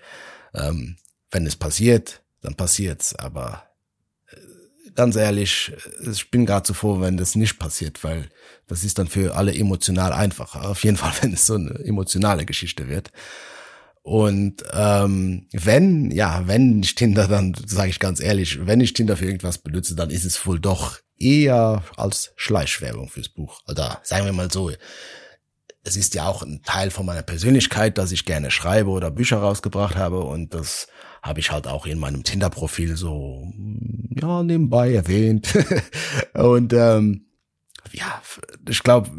[0.53, 0.97] Ähm,
[1.31, 3.15] wenn es passiert, dann passiert's.
[3.15, 3.63] Aber
[4.31, 5.71] äh, ganz ehrlich,
[6.11, 8.29] ich bin gerade so froh, wenn das nicht passiert, weil
[8.67, 10.69] das ist dann für alle emotional einfacher.
[10.69, 13.11] Auf jeden Fall, wenn es so eine emotionale Geschichte wird.
[14.03, 19.15] Und ähm, wenn, ja, wenn ich Tinder dann, sage ich ganz ehrlich, wenn ich Tinder
[19.15, 23.61] für irgendwas benutze, dann ist es wohl doch eher als Schleichwerbung fürs Buch.
[23.67, 24.71] Oder sagen wir mal so,
[25.83, 29.37] es ist ja auch ein Teil von meiner Persönlichkeit, dass ich gerne schreibe oder Bücher
[29.37, 30.87] rausgebracht habe und das
[31.21, 33.47] habe ich halt auch in meinem Tinder-Profil so
[34.09, 35.53] ja nebenbei erwähnt.
[36.33, 37.25] und ähm,
[37.91, 38.21] ja,
[38.69, 39.09] ich glaube,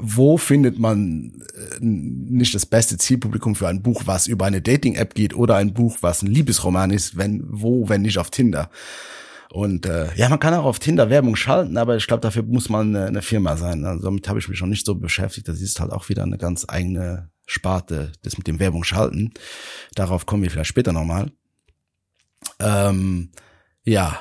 [0.00, 5.14] wo findet man äh, nicht das beste Zielpublikum für ein Buch, was über eine Dating-App
[5.14, 8.70] geht oder ein Buch, was ein Liebesroman ist, wenn, wo, wenn nicht auf Tinder?
[9.50, 12.68] Und äh, ja, man kann auch auf Tinder Werbung schalten, aber ich glaube, dafür muss
[12.68, 13.84] man eine, eine Firma sein.
[13.84, 15.46] Also damit habe ich mich noch nicht so beschäftigt.
[15.46, 19.32] Das ist halt auch wieder eine ganz eigene Sparte, das mit dem Werbung schalten.
[19.94, 21.30] Darauf kommen wir vielleicht später nochmal.
[22.64, 23.30] Ähm,
[23.84, 24.18] ja,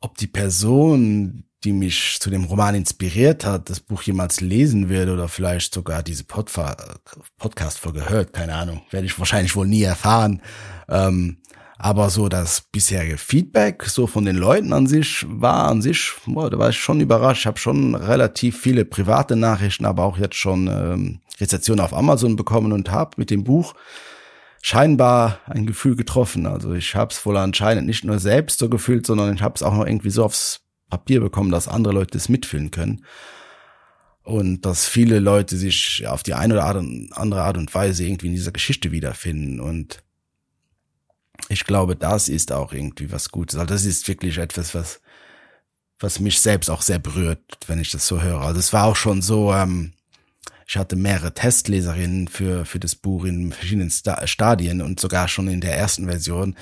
[0.00, 5.08] ob die Person, die mich zu dem Roman inspiriert hat, das Buch jemals lesen wird
[5.08, 10.40] oder vielleicht sogar diese Podcast-Folge hört, keine Ahnung, werde ich wahrscheinlich wohl nie erfahren.
[10.88, 11.38] Ähm,
[11.76, 16.48] aber so das bisherige Feedback so von den Leuten an sich war an sich, boah,
[16.48, 17.40] da war ich schon überrascht.
[17.40, 22.36] Ich habe schon relativ viele private Nachrichten, aber auch jetzt schon ähm, Rezensionen auf Amazon
[22.36, 23.74] bekommen und habe mit dem Buch
[24.64, 26.46] scheinbar ein Gefühl getroffen.
[26.46, 29.62] Also ich habe es wohl anscheinend nicht nur selbst so gefühlt, sondern ich habe es
[29.62, 33.04] auch noch irgendwie so aufs Papier bekommen, dass andere Leute es mitfühlen können.
[34.22, 38.32] Und dass viele Leute sich auf die eine oder andere Art und Weise irgendwie in
[38.32, 39.60] dieser Geschichte wiederfinden.
[39.60, 40.02] Und
[41.50, 43.58] ich glaube, das ist auch irgendwie was Gutes.
[43.58, 45.02] Also das ist wirklich etwas, was,
[45.98, 48.40] was mich selbst auch sehr berührt, wenn ich das so höre.
[48.40, 49.92] Also es war auch schon so, ähm,
[50.66, 55.48] ich hatte mehrere Testleserinnen für, für das Buch in verschiedenen Sta Stadien und sogar schon
[55.48, 56.56] in der ersten Version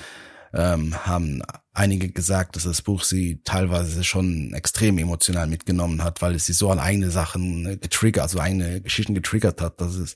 [0.53, 1.41] ähm, haben
[1.73, 6.53] einige gesagt, dass das Buch sie teilweise schon extrem emotional mitgenommen hat, weil es sie
[6.53, 10.15] so an eigene Sachen getriggert, also eigene Geschichten getriggert hat, dass es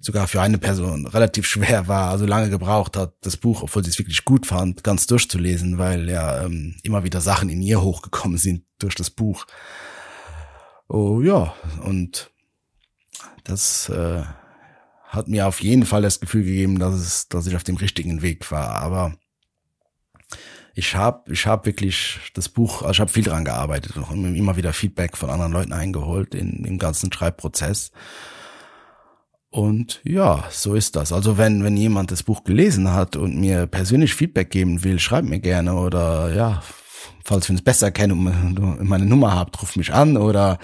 [0.00, 3.90] sogar für eine Person relativ schwer war, also lange gebraucht hat, das Buch, obwohl sie
[3.90, 8.38] es wirklich gut fand, ganz durchzulesen, weil ja ähm, immer wieder Sachen in ihr hochgekommen
[8.38, 9.44] sind durch das Buch.
[10.88, 12.30] Oh ja, und
[13.44, 14.22] das äh,
[15.04, 18.22] hat mir auf jeden Fall das Gefühl gegeben, dass es, dass ich auf dem richtigen
[18.22, 18.76] Weg war.
[18.76, 19.14] Aber
[20.74, 24.56] ich habe ich hab wirklich das Buch, also ich habe viel dran gearbeitet und immer
[24.56, 27.90] wieder Feedback von anderen Leuten eingeholt in, im ganzen Schreibprozess.
[29.50, 31.12] Und ja, so ist das.
[31.12, 35.28] Also wenn, wenn jemand das Buch gelesen hat und mir persönlich Feedback geben will, schreibt
[35.28, 36.62] mir gerne oder ja,
[37.24, 40.58] falls wir uns besser kennen und meine Nummer habt, ruft mich an oder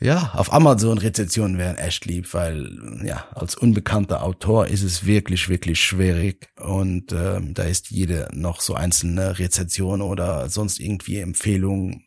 [0.00, 5.50] ja, auf Amazon Rezensionen wären echt lieb, weil ja, als unbekannter Autor ist es wirklich,
[5.50, 12.02] wirklich schwierig und äh, da ist jede noch so einzelne Rezension oder sonst irgendwie Empfehlung,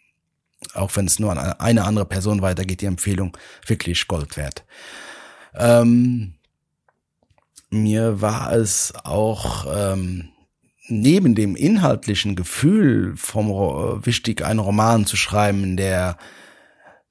[0.73, 4.65] auch wenn es nur an eine andere Person weitergeht, die Empfehlung wirklich Gold wert.
[5.53, 6.33] Ähm,
[7.69, 10.29] mir war es auch ähm,
[10.87, 13.49] neben dem inhaltlichen Gefühl vom
[14.03, 16.17] wichtig, einen Roman zu schreiben, der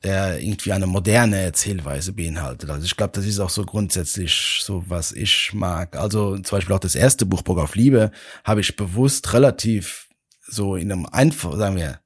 [0.05, 2.71] der irgendwie eine moderne Erzählweise beinhaltet.
[2.71, 5.97] Also ich glaube, das ist auch so grundsätzlich so, was ich mag.
[5.97, 8.11] Also zum Beispiel auch das erste Buch Bock auf Liebe
[8.45, 10.09] habe ich bewusst relativ
[10.41, 12.01] so in einem einfach, sagen wir,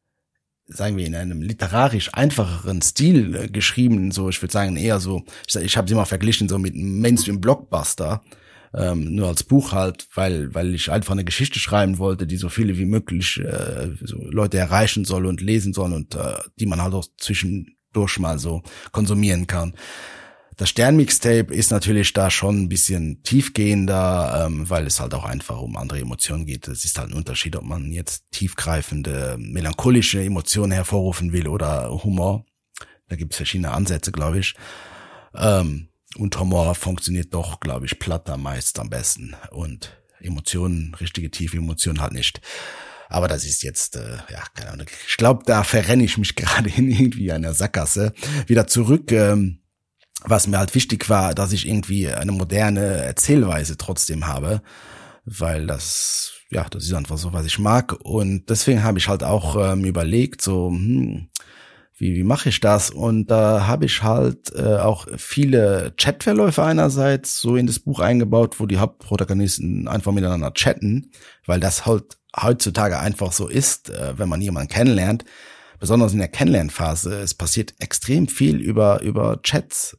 [0.66, 4.10] sagen wir in einem literarisch einfacheren Stil äh, geschrieben.
[4.10, 7.00] So, ich würde sagen eher so, ich, ich habe sie mal verglichen so mit einem
[7.00, 8.22] Mainstream Blockbuster
[8.74, 12.48] ähm, nur als Buch halt, weil, weil ich einfach eine Geschichte schreiben wollte, die so
[12.48, 16.82] viele wie möglich äh, so Leute erreichen soll und lesen soll und äh, die man
[16.82, 17.06] halt auch
[17.96, 19.74] zwischendurch mal so konsumieren kann.
[20.56, 25.60] Das Sternmixtape ist natürlich da schon ein bisschen tiefgehender, ähm, weil es halt auch einfach
[25.60, 26.66] um andere Emotionen geht.
[26.68, 32.46] Es ist halt ein Unterschied, ob man jetzt tiefgreifende, melancholische Emotionen hervorrufen will oder Humor.
[33.08, 34.54] Da gibt es verschiedene Ansätze, glaube ich.
[35.34, 39.36] Ähm, und Humor funktioniert doch, glaube ich, platter meist am besten.
[39.50, 42.40] Und Emotionen, richtige tiefe Emotionen halt nicht.
[43.08, 44.86] Aber das ist jetzt, äh, ja, keine Ahnung.
[45.08, 48.12] Ich glaube, da verrenne ich mich gerade in irgendwie einer Sackgasse.
[48.46, 49.12] Wieder zurück.
[49.12, 49.60] Ähm,
[50.22, 54.62] was mir halt wichtig war, dass ich irgendwie eine moderne Erzählweise trotzdem habe,
[55.24, 57.92] weil das, ja, das ist einfach so, was ich mag.
[58.02, 61.28] Und deswegen habe ich halt auch ähm, überlegt, so, hm,
[61.98, 62.90] wie, wie mache ich das?
[62.90, 68.60] Und da habe ich halt äh, auch viele Chatverläufe einerseits so in das Buch eingebaut,
[68.60, 71.10] wo die Hauptprotagonisten einfach miteinander chatten,
[71.46, 75.24] weil das halt heutzutage einfach so ist, äh, wenn man jemanden kennenlernt,
[75.80, 79.96] besonders in der Kennenlernphase, es passiert extrem viel über, über Chats.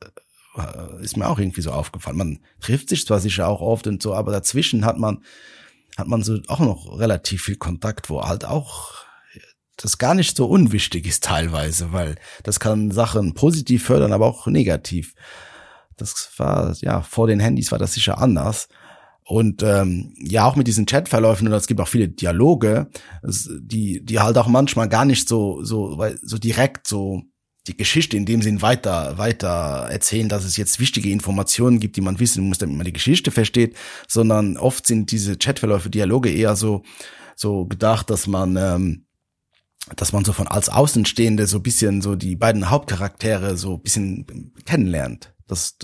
[0.56, 2.18] Äh, ist mir auch irgendwie so aufgefallen.
[2.18, 5.24] Man trifft sich zwar sicher auch oft und so, aber dazwischen hat man,
[5.98, 9.07] hat man so auch noch relativ viel Kontakt, wo halt auch
[9.78, 14.48] das gar nicht so unwichtig ist teilweise, weil das kann Sachen positiv fördern, aber auch
[14.48, 15.14] negativ.
[15.96, 18.68] Das war, ja, vor den Handys war das sicher anders.
[19.24, 22.90] Und ähm, ja, auch mit diesen Chatverläufen, und es gibt auch viele Dialoge,
[23.24, 27.24] die, die halt auch manchmal gar nicht so, so, so direkt so
[27.68, 32.02] die Geschichte in dem Sinn weiter, weiter erzählen, dass es jetzt wichtige Informationen gibt, die
[32.02, 33.76] man wissen muss, damit man die Geschichte versteht,
[34.08, 36.84] sondern oft sind diese Chatverläufe, Dialoge eher so,
[37.36, 39.07] so gedacht, dass man, ähm,
[39.96, 45.34] dass man so von als Außenstehende so bisschen so die beiden Hauptcharaktere so bisschen kennenlernt
[45.48, 45.78] dass,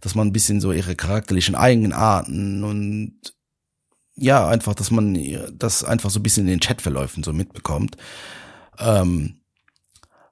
[0.00, 3.20] dass man ein bisschen so ihre charakterlichen Eigenarten und
[4.14, 5.18] ja, einfach, dass man
[5.54, 7.96] das einfach so ein bisschen in den Chatverläufen so mitbekommt.
[8.78, 9.40] Ähm,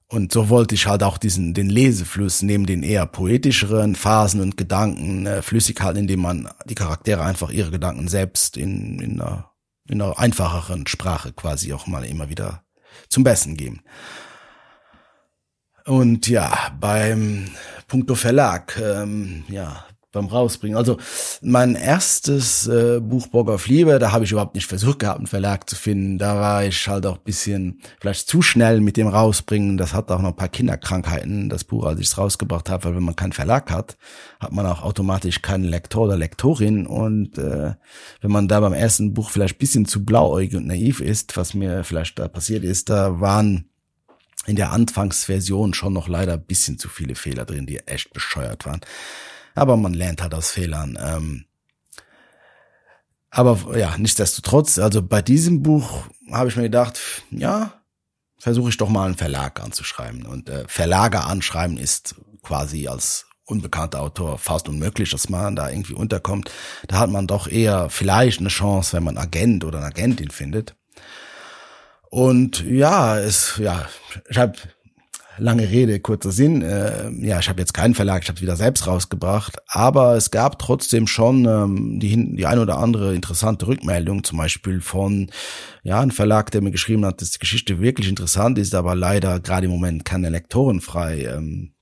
[0.09, 4.57] und so wollte ich halt auch diesen, den Lesefluss neben den eher poetischeren Phasen und
[4.57, 9.53] Gedanken äh, flüssig halten, indem man die Charaktere einfach ihre Gedanken selbst in, in, einer,
[9.87, 12.65] in einer einfacheren Sprache quasi auch mal immer wieder
[13.09, 13.83] zum Besten geben.
[15.85, 17.51] Und ja, beim
[17.87, 19.87] Punkto Verlag, ähm, ja,
[20.19, 20.77] beim Rausbringen.
[20.77, 20.99] Also
[21.41, 25.27] mein erstes äh, Buch Bock auf Liebe, da habe ich überhaupt nicht versucht gehabt, einen
[25.27, 26.19] Verlag zu finden.
[26.19, 29.77] Da war ich halt auch bisschen vielleicht zu schnell mit dem Rausbringen.
[29.77, 32.97] Das hat auch noch ein paar Kinderkrankheiten, das Buch, als ich es rausgebracht habe, weil
[32.97, 33.97] wenn man keinen Verlag hat,
[34.41, 36.87] hat man auch automatisch keinen Lektor oder Lektorin.
[36.87, 37.75] Und äh,
[38.21, 41.85] wenn man da beim ersten Buch vielleicht bisschen zu blauäugig und naiv ist, was mir
[41.85, 43.69] vielleicht da passiert ist, da waren
[44.49, 48.81] in der Anfangsversion schon noch leider bisschen zu viele Fehler drin, die echt bescheuert waren.
[49.59, 50.99] Aber man lernt halt aus Fehlern.
[51.01, 51.45] Ähm,
[53.31, 57.73] aber ja, nichtsdestotrotz, also bei diesem Buch habe ich mir gedacht, ja,
[58.39, 60.27] versuche ich doch mal einen Verlag anzuschreiben.
[60.27, 65.95] Und äh, Verlage anschreiben ist quasi als unbekannter Autor fast unmöglich, dass man da irgendwie
[65.95, 66.51] unterkommt.
[66.87, 70.77] Da hat man doch eher vielleicht eine Chance, wenn man Agent oder eine Agentin findet.
[72.11, 73.89] Und ja, es, ja,
[74.29, 74.55] ich habe
[75.39, 76.63] lange Rede, kurzer Sinn.
[76.63, 80.59] Äh, ja, ich habe jetzt keinen Verlag, ich habe wieder selbst rausgebracht, aber es gab
[80.59, 85.31] trotzdem schon ähm, die, die ein oder andere interessante Rückmeldung, zum Beispiel von
[85.83, 89.41] ja, ein Verlag, der mir geschrieben hat, dass die Geschichte wirklich interessant ist, aber leider
[89.41, 91.73] gerade im Moment keine Lektoren frei ähm,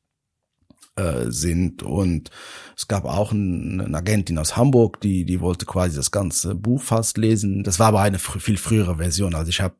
[0.96, 1.82] äh, sind.
[1.82, 2.30] Und
[2.76, 6.82] es gab auch eine, eine Agentin aus Hamburg, die, die wollte quasi das ganze Buch
[6.82, 7.62] fast lesen.
[7.64, 9.34] Das war aber eine fr viel frühere Version.
[9.34, 9.74] Also ich habe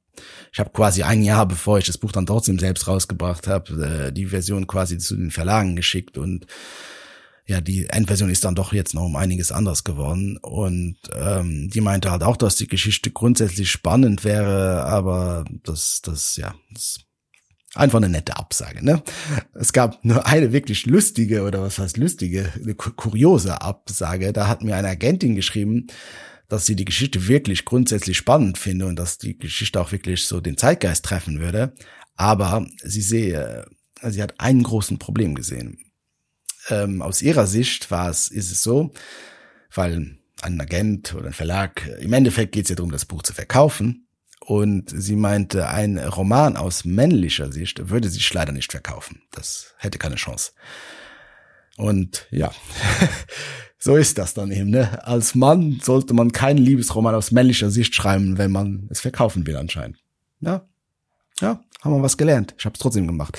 [0.52, 4.12] ich habe quasi ein Jahr, bevor ich das Buch dann trotzdem selbst rausgebracht habe, äh,
[4.12, 6.46] die Version quasi zu den Verlagen geschickt und
[7.48, 10.37] ja, die Endversion ist dann doch jetzt noch um einiges anders geworden.
[10.37, 16.37] Und ähm, die meinte halt auch, dass die Geschichte grundsätzlich spannend wäre, aber das, das,
[16.37, 16.98] ja, das
[17.76, 18.85] einfach eine nette Absage.
[18.85, 19.02] Ne?
[19.55, 24.33] Es gab nur eine wirklich lustige oder was heißt lustige, eine kuriose Absage.
[24.33, 25.87] Da hat mir eine Agentin geschrieben,
[26.48, 30.40] dass sie die Geschichte wirklich grundsätzlich spannend finde und dass die Geschichte auch wirklich so
[30.40, 31.74] den Zeitgeist treffen würde.
[32.14, 33.66] Aber sie sehe,
[34.02, 35.78] sie hat einen großen Problem gesehen.
[36.68, 38.92] Ähm, aus ihrer Sicht war es, ist es so,
[39.74, 43.32] weil ein Agent oder ein Verlag, im Endeffekt geht es ja darum, das Buch zu
[43.32, 44.06] verkaufen.
[44.40, 49.22] Und sie meinte, ein Roman aus männlicher Sicht würde sich leider nicht verkaufen.
[49.32, 50.52] Das hätte keine Chance.
[51.76, 52.52] Und ja,
[53.87, 54.70] so ist das dann eben.
[54.70, 55.07] Ne?
[55.07, 59.57] Als Mann sollte man keinen Liebesroman aus männlicher Sicht schreiben, wenn man es verkaufen will
[59.57, 59.99] anscheinend.
[60.40, 60.66] Ja,
[61.40, 62.57] ja, haben wir was gelernt.
[62.59, 63.38] Ich habe es trotzdem gemacht.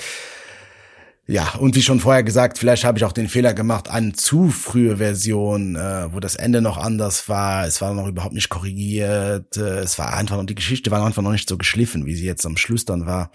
[1.26, 4.48] Ja, und wie schon vorher gesagt, vielleicht habe ich auch den Fehler gemacht, eine zu
[4.48, 9.54] frühe Version, äh, wo das Ende noch anders war, es war noch überhaupt nicht korrigiert,
[9.58, 12.24] äh, es war einfach noch, die Geschichte war einfach noch nicht so geschliffen, wie sie
[12.24, 13.30] jetzt am Schluss dann war.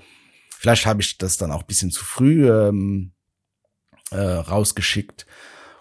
[0.58, 3.12] Vielleicht habe ich das dann auch bisschen zu früh ähm,
[4.10, 5.28] äh, rausgeschickt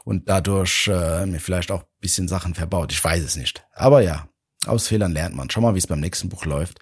[0.05, 2.93] und dadurch äh, mir vielleicht auch bisschen Sachen verbaut.
[2.93, 3.65] Ich weiß es nicht.
[3.73, 4.29] Aber ja,
[4.67, 5.49] aus Fehlern lernt man.
[5.49, 6.79] Schau mal, wie es beim nächsten Buch läuft.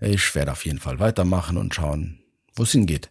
[0.00, 2.20] Ich werde auf jeden Fall weitermachen und schauen,
[2.56, 3.10] wo es hingeht.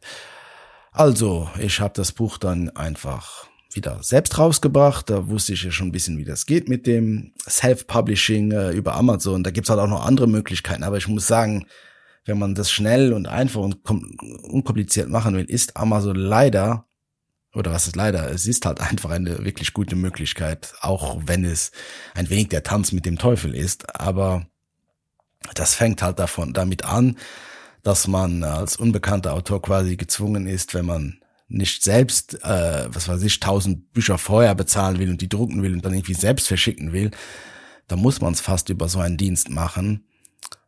[0.91, 5.10] Also, ich habe das Buch dann einfach wieder selbst rausgebracht.
[5.10, 8.95] Da wusste ich ja schon ein bisschen, wie das geht mit dem Self-Publishing äh, über
[8.95, 9.43] Amazon.
[9.43, 10.84] Da gibt's halt auch noch andere Möglichkeiten.
[10.84, 11.67] Aber ich muss sagen,
[12.25, 13.80] wenn man das schnell und einfach und
[14.43, 16.88] unkompliziert machen will, ist Amazon leider,
[17.53, 21.71] oder was ist leider, es ist halt einfach eine wirklich gute Möglichkeit, auch wenn es
[22.15, 23.99] ein wenig der Tanz mit dem Teufel ist.
[23.99, 24.45] Aber
[25.55, 27.17] das fängt halt davon damit an,
[27.83, 33.23] dass man als unbekannter Autor quasi gezwungen ist, wenn man nicht selbst, äh, was weiß
[33.23, 36.93] ich, tausend Bücher vorher bezahlen will und die drucken will und dann irgendwie selbst verschicken
[36.93, 37.12] will,
[37.88, 40.05] dann muss man es fast über so einen Dienst machen.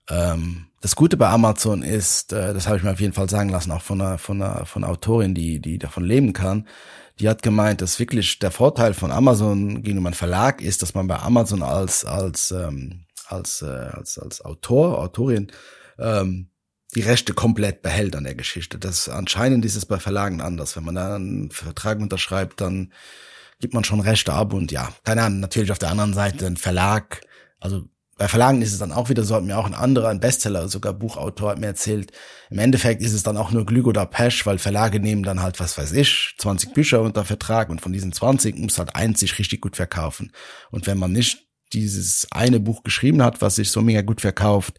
[0.09, 3.49] Ähm, das Gute bei Amazon ist, äh, das habe ich mir auf jeden Fall sagen
[3.49, 6.67] lassen, auch von einer, von einer, von einer Autorin, die, die davon leben kann,
[7.19, 11.07] die hat gemeint, dass wirklich der Vorteil von Amazon gegenüber einem Verlag ist, dass man
[11.07, 15.51] bei Amazon als, als, ähm, als, äh, als, als Autor, Autorin,
[15.99, 16.49] ähm,
[16.95, 18.77] die Rechte komplett behält an der Geschichte.
[18.77, 20.75] Das anscheinend ist es bei Verlagen anders.
[20.75, 22.91] Wenn man da einen Vertrag unterschreibt, dann
[23.59, 26.57] gibt man schon Rechte ab und ja, keine Ahnung, natürlich auf der anderen Seite ein
[26.57, 27.21] Verlag,
[27.59, 27.83] also
[28.21, 30.67] bei Verlagen ist es dann auch wieder so, hat mir auch ein anderer, ein Bestseller,
[30.67, 32.11] sogar Buchautor hat mir erzählt,
[32.51, 35.59] im Endeffekt ist es dann auch nur Glück oder Pech, weil Verlage nehmen dann halt,
[35.59, 39.39] was weiß ich, 20 Bücher unter Vertrag und von diesen 20 muss halt eins sich
[39.39, 40.33] richtig gut verkaufen.
[40.69, 44.77] Und wenn man nicht dieses eine Buch geschrieben hat, was sich so mega gut verkauft,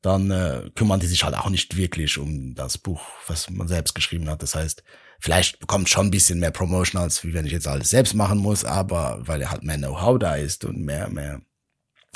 [0.00, 3.96] dann äh, kümmern die sich halt auch nicht wirklich um das Buch, was man selbst
[3.96, 4.40] geschrieben hat.
[4.40, 4.84] Das heißt,
[5.18, 8.38] vielleicht bekommt schon ein bisschen mehr Promotion, als wie wenn ich jetzt alles selbst machen
[8.38, 11.40] muss, aber weil er halt mehr Know-how da ist und mehr, mehr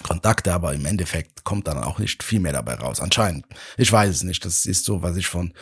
[0.02, 3.00] Kontakte, aber im Endeffekt kommt dann auch nicht viel mehr dabei raus.
[3.00, 3.46] Anscheinend.
[3.76, 4.44] Ich weiß es nicht.
[4.44, 5.52] Das ist so, was ich von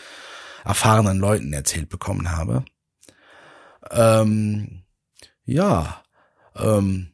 [0.65, 2.65] erfahrenen Leuten erzählt bekommen habe.
[3.91, 4.83] Ähm,
[5.45, 6.03] ja,
[6.57, 7.13] ähm,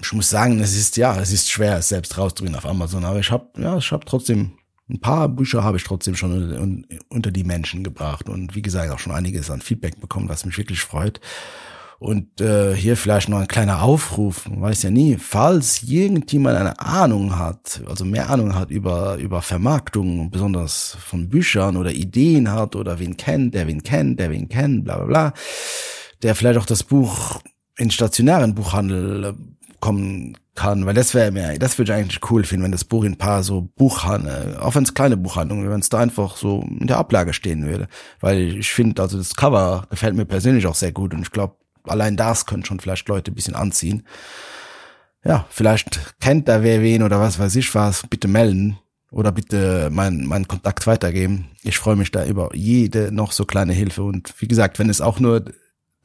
[0.00, 3.18] ich muss sagen, es ist ja, es ist schwer, es selbst rauszubringen auf Amazon, aber
[3.18, 7.44] ich habe ja, ich habe trotzdem ein paar Bücher habe ich trotzdem schon unter die
[7.44, 11.20] Menschen gebracht und wie gesagt auch schon einiges an Feedback bekommen, was mich wirklich freut.
[11.98, 16.78] Und äh, hier vielleicht noch ein kleiner Aufruf, man weiß ja nie, falls irgendjemand eine
[16.78, 22.76] Ahnung hat, also mehr Ahnung hat über, über Vermarktung, besonders von Büchern oder Ideen hat
[22.76, 25.32] oder wen kennt, der wen kennt, der wen kennt, bla bla bla,
[26.22, 27.40] der vielleicht auch das Buch
[27.76, 29.34] in stationären Buchhandel
[29.80, 33.04] kommen kann, weil das wäre mir, das würde ich eigentlich cool finden, wenn das Buch
[33.04, 36.86] in paar so Buchhandlungen, auch wenn es kleine Buchhandlungen, wenn es da einfach so in
[36.86, 37.88] der Ablage stehen würde,
[38.20, 41.54] weil ich finde, also das Cover gefällt mir persönlich auch sehr gut und ich glaube,
[41.90, 44.06] allein das können schon vielleicht Leute ein bisschen anziehen.
[45.24, 48.78] Ja, vielleicht kennt da wer wen oder was weiß ich was, bitte melden
[49.10, 51.50] oder bitte meinen mein Kontakt weitergeben.
[51.62, 55.00] Ich freue mich da über jede noch so kleine Hilfe und wie gesagt, wenn es
[55.00, 55.44] auch nur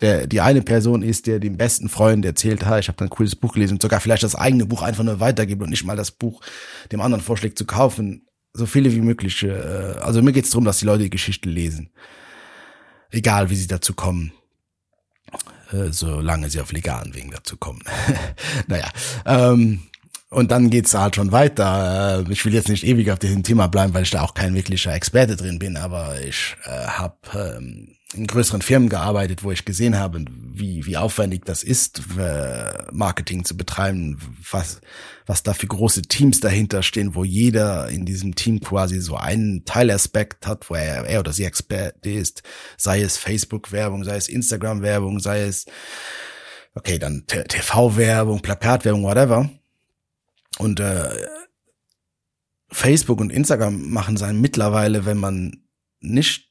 [0.01, 3.35] der die eine Person ist, der dem besten Freund erzählt, ha, ich habe ein cooles
[3.35, 6.11] Buch gelesen und sogar vielleicht das eigene Buch einfach nur weitergibt und nicht mal das
[6.11, 6.41] Buch
[6.91, 9.43] dem anderen vorschlägt zu kaufen, so viele wie möglich.
[9.43, 9.51] Äh,
[10.01, 11.91] also mir geht's darum, dass die Leute die Geschichte lesen,
[13.11, 14.33] egal wie sie dazu kommen,
[15.91, 17.81] solange sie auf legalen Wegen dazu kommen.
[18.67, 18.89] naja.
[19.25, 19.83] Ähm,
[20.33, 22.25] und dann geht's halt schon weiter.
[22.27, 24.55] Äh, ich will jetzt nicht ewig auf diesem Thema bleiben, weil ich da auch kein
[24.55, 29.65] wirklicher Experte drin bin, aber ich äh, habe ähm, in größeren Firmen gearbeitet, wo ich
[29.65, 34.19] gesehen habe, wie, wie aufwendig das ist, äh, Marketing zu betreiben,
[34.51, 34.81] was,
[35.25, 39.65] was da für große Teams dahinter stehen, wo jeder in diesem Team quasi so einen
[39.65, 42.43] Teilaspekt hat, wo er, er oder sie Experte ist,
[42.77, 45.65] sei es Facebook-Werbung, sei es Instagram-Werbung, sei es,
[46.75, 49.49] okay, dann TV-Werbung, Plakatwerbung, whatever.
[50.59, 51.09] Und äh,
[52.71, 55.63] Facebook und Instagram machen sein mittlerweile, wenn man
[55.99, 56.49] nicht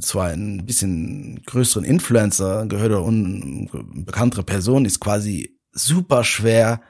[0.00, 6.80] zu einem bisschen größeren Influencer gehört oder unbekanntere Person, ist quasi super schwer,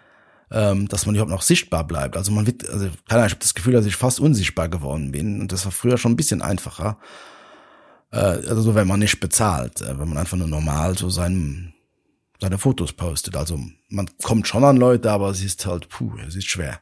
[0.50, 2.16] ähm, dass man überhaupt noch sichtbar bleibt.
[2.16, 5.12] Also man wird, also keine Ahnung, ich habe das Gefühl, dass ich fast unsichtbar geworden
[5.12, 6.98] bin und das war früher schon ein bisschen einfacher.
[8.12, 11.74] Äh, also so, wenn man nicht bezahlt, äh, wenn man einfach nur normal so sein,
[12.40, 13.36] seine Fotos postet.
[13.36, 16.80] Also man kommt schon an Leute, aber es ist halt, puh, es ist schwer.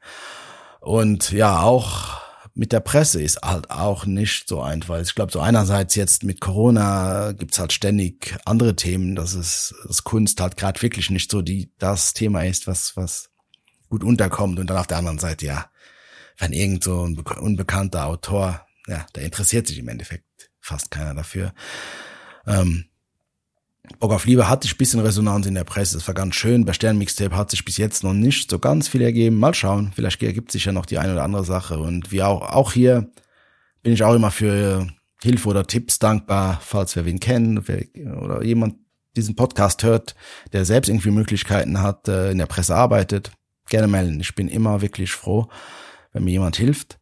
[0.80, 2.20] Und ja, auch
[2.54, 5.00] mit der Presse ist halt auch nicht so einfach.
[5.00, 10.04] Ich glaube, so einerseits jetzt mit Corona gibt's halt ständig andere Themen, dass es das
[10.04, 13.30] Kunst halt gerade wirklich nicht so die das Thema ist, was was
[13.88, 14.58] gut unterkommt.
[14.60, 15.70] Und dann auf der anderen Seite ja,
[16.38, 21.54] wenn irgend so ein unbekannter Autor, ja, da interessiert sich im Endeffekt fast keiner dafür.
[22.46, 22.86] Ähm,
[23.98, 25.98] Bock auf Liebe hatte ich ein bisschen Resonanz in der Presse.
[25.98, 26.64] Es war ganz schön.
[26.64, 29.36] Bei Sternmixtape hat sich bis jetzt noch nicht so ganz viel ergeben.
[29.36, 29.92] Mal schauen.
[29.94, 31.78] Vielleicht ergibt sich ja noch die eine oder andere Sache.
[31.78, 33.10] Und wie auch, auch hier
[33.82, 34.86] bin ich auch immer für
[35.22, 38.76] Hilfe oder Tipps dankbar, falls wer wen kennt oder jemand
[39.16, 40.14] diesen Podcast hört,
[40.52, 43.32] der selbst irgendwie Möglichkeiten hat, äh, in der Presse arbeitet.
[43.68, 44.20] Gerne melden.
[44.20, 45.48] Ich bin immer wirklich froh,
[46.12, 46.98] wenn mir jemand hilft.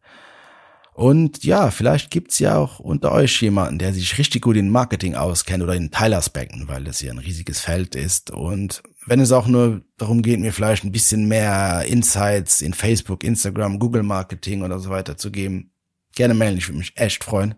[0.93, 5.15] Und ja, vielleicht gibt's ja auch unter euch jemanden, der sich richtig gut in Marketing
[5.15, 8.29] auskennt oder in Teilaspekten, weil das hier ein riesiges Feld ist.
[8.29, 13.23] Und wenn es auch nur darum geht, mir vielleicht ein bisschen mehr Insights in Facebook,
[13.23, 15.71] Instagram, Google Marketing oder so weiter zu geben,
[16.15, 16.59] gerne melden.
[16.59, 17.55] Ich würde mich echt freuen.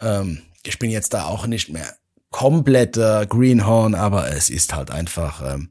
[0.00, 1.94] Ähm, ich bin jetzt da auch nicht mehr
[2.30, 5.68] kompletter Greenhorn, aber es ist halt einfach, ähm,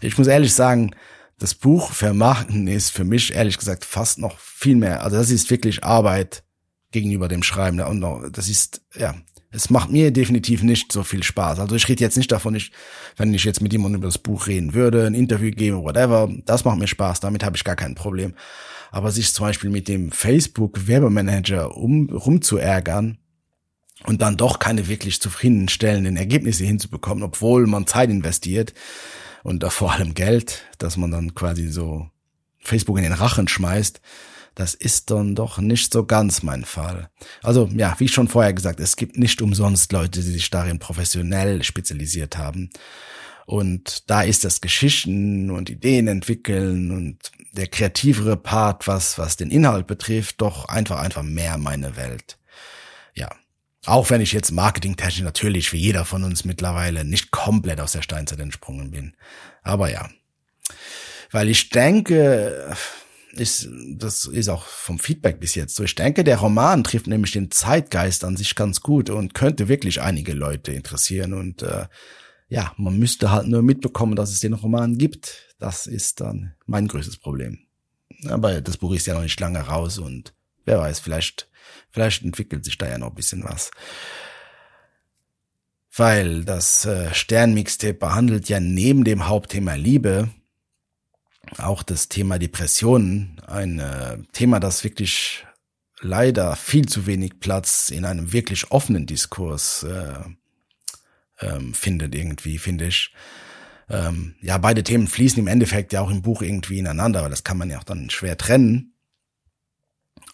[0.00, 0.94] ich muss ehrlich sagen,
[1.38, 5.02] das Buch vermarkten ist für mich ehrlich gesagt fast noch viel mehr.
[5.02, 6.42] Also das ist wirklich Arbeit
[6.90, 7.80] gegenüber dem Schreiben.
[7.80, 9.14] Und das ist, ja,
[9.50, 11.60] es macht mir definitiv nicht so viel Spaß.
[11.60, 12.72] Also ich rede jetzt nicht davon, ich,
[13.16, 16.64] wenn ich jetzt mit jemandem über das Buch reden würde, ein Interview gebe, whatever, das
[16.64, 18.34] macht mir Spaß, damit habe ich gar kein Problem.
[18.90, 23.18] Aber sich zum Beispiel mit dem Facebook-Werbemanager um, rumzuärgern
[24.04, 28.74] und dann doch keine wirklich zufriedenstellenden Ergebnisse hinzubekommen, obwohl man Zeit investiert,
[29.42, 32.08] und vor allem Geld, dass man dann quasi so
[32.58, 34.00] Facebook in den Rachen schmeißt,
[34.54, 37.10] das ist dann doch nicht so ganz mein Fall.
[37.42, 41.62] Also ja, wie schon vorher gesagt, es gibt nicht umsonst Leute, die sich darin professionell
[41.62, 42.70] spezialisiert haben.
[43.46, 49.50] Und da ist das Geschichten und Ideen entwickeln und der kreativere Part, was, was den
[49.50, 52.36] Inhalt betrifft, doch einfach, einfach mehr meine Welt.
[53.14, 53.30] Ja,
[53.88, 58.02] auch wenn ich jetzt marketingtechnisch natürlich wie jeder von uns mittlerweile nicht komplett aus der
[58.02, 59.16] Steinzeit entsprungen bin.
[59.62, 60.08] Aber ja.
[61.30, 62.74] Weil ich denke,
[63.32, 65.84] ist, das ist auch vom Feedback bis jetzt so.
[65.84, 70.00] Ich denke, der Roman trifft nämlich den Zeitgeist an sich ganz gut und könnte wirklich
[70.00, 71.32] einige Leute interessieren.
[71.32, 71.86] Und äh,
[72.48, 75.54] ja, man müsste halt nur mitbekommen, dass es den Roman gibt.
[75.58, 77.58] Das ist dann mein größtes Problem.
[78.26, 80.34] Aber das Buch ist ja noch nicht lange raus und
[80.64, 81.48] wer weiß, vielleicht
[81.90, 83.70] Vielleicht entwickelt sich da ja noch ein bisschen was.
[85.94, 90.28] Weil das äh, Sternmixtape behandelt ja neben dem Hauptthema Liebe
[91.56, 93.40] auch das Thema Depressionen.
[93.46, 95.46] Ein äh, Thema, das wirklich
[96.00, 100.14] leider viel zu wenig Platz in einem wirklich offenen Diskurs äh,
[101.40, 103.12] ähm, findet irgendwie, finde ich.
[103.88, 107.44] Ähm, ja, beide Themen fließen im Endeffekt ja auch im Buch irgendwie ineinander, weil das
[107.44, 108.92] kann man ja auch dann schwer trennen.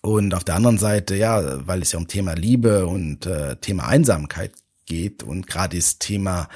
[0.05, 3.89] Und auf der anderen Seite, ja, weil es ja um Thema Liebe und äh, Thema
[3.89, 4.53] Einsamkeit
[4.85, 6.51] geht und gerade das Thema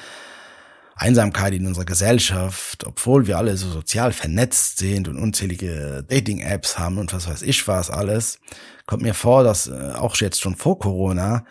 [0.96, 6.98] Einsamkeit in unserer Gesellschaft, obwohl wir alle so sozial vernetzt sind und unzählige Dating-Apps haben
[6.98, 8.38] und was weiß ich was alles,
[8.84, 11.46] kommt mir vor, dass äh, auch jetzt schon vor Corona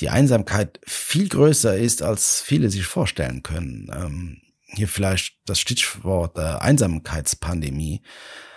[0.00, 3.88] die Einsamkeit viel größer ist, als viele sich vorstellen können.
[3.94, 8.02] Ähm, hier vielleicht das Stichwort äh, Einsamkeitspandemie.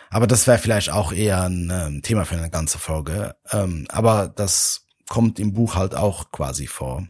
[0.10, 3.36] Aber das wäre vielleicht auch eher ein ähm, Thema für eine ganze Folge.
[3.52, 7.08] Ähm, aber das kommt im Buch halt auch quasi vor.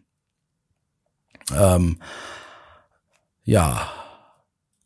[1.55, 1.99] Ähm,
[3.43, 3.89] ja,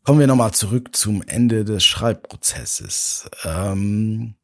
[0.04, 3.28] kommen wir nochmal zurück zum Ende des Schreibprozesses.
[3.44, 4.36] Ähm,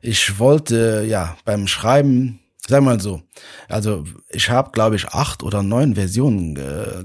[0.00, 3.22] ich wollte ja beim Schreiben Sag mal so,
[3.68, 7.04] also ich habe, glaube ich, acht oder neun Versionen äh,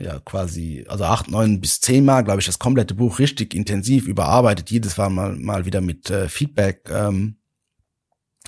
[0.00, 4.06] ja quasi, also acht, neun bis zehn Mal, glaube ich, das komplette Buch richtig intensiv
[4.06, 7.36] überarbeitet, jedes Mal mal, mal wieder mit äh, Feedback, ähm,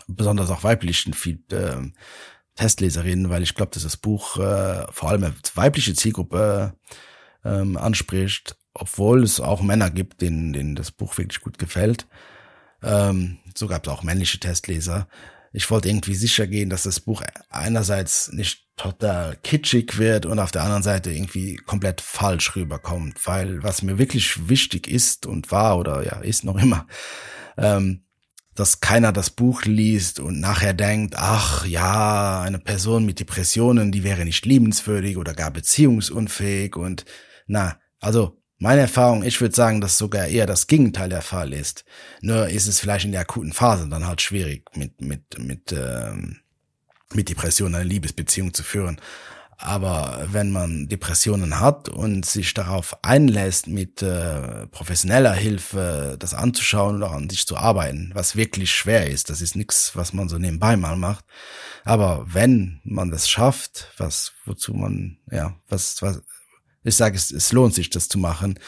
[0.06, 1.76] besonders auch weiblichen Feed, äh,
[2.54, 6.74] Testleserinnen, weil ich glaube, dass das Buch äh, vor allem eine weibliche Zielgruppe
[7.44, 12.06] äh, ähm, anspricht, obwohl es auch Männer gibt, denen, denen das Buch wirklich gut gefällt.
[12.82, 15.06] Ähm, so gab es auch männliche Testleser
[15.54, 20.50] ich wollte irgendwie sicher gehen, dass das Buch einerseits nicht total kitschig wird und auf
[20.50, 25.78] der anderen Seite irgendwie komplett falsch rüberkommt, weil was mir wirklich wichtig ist und war
[25.78, 26.88] oder ja ist noch immer,
[27.56, 28.04] ähm,
[28.56, 34.02] dass keiner das Buch liest und nachher denkt, ach ja, eine Person mit Depressionen, die
[34.02, 37.04] wäre nicht liebenswürdig oder gar beziehungsunfähig und
[37.46, 41.84] na, also meine Erfahrung, ich würde sagen, dass sogar eher das Gegenteil der Fall ist.
[42.22, 46.40] Nur ist es vielleicht in der akuten Phase dann halt schwierig, mit, mit, mit, ähm,
[47.12, 48.98] mit Depressionen eine Liebesbeziehung zu führen.
[49.58, 56.96] Aber wenn man Depressionen hat und sich darauf einlässt, mit äh, professioneller Hilfe das anzuschauen
[56.96, 60.38] oder an sich zu arbeiten, was wirklich schwer ist, das ist nichts, was man so
[60.38, 61.26] nebenbei mal macht.
[61.84, 66.22] Aber wenn man das schafft, was wozu man ja was was
[66.84, 68.58] ich sage, es, es lohnt sich, das zu machen,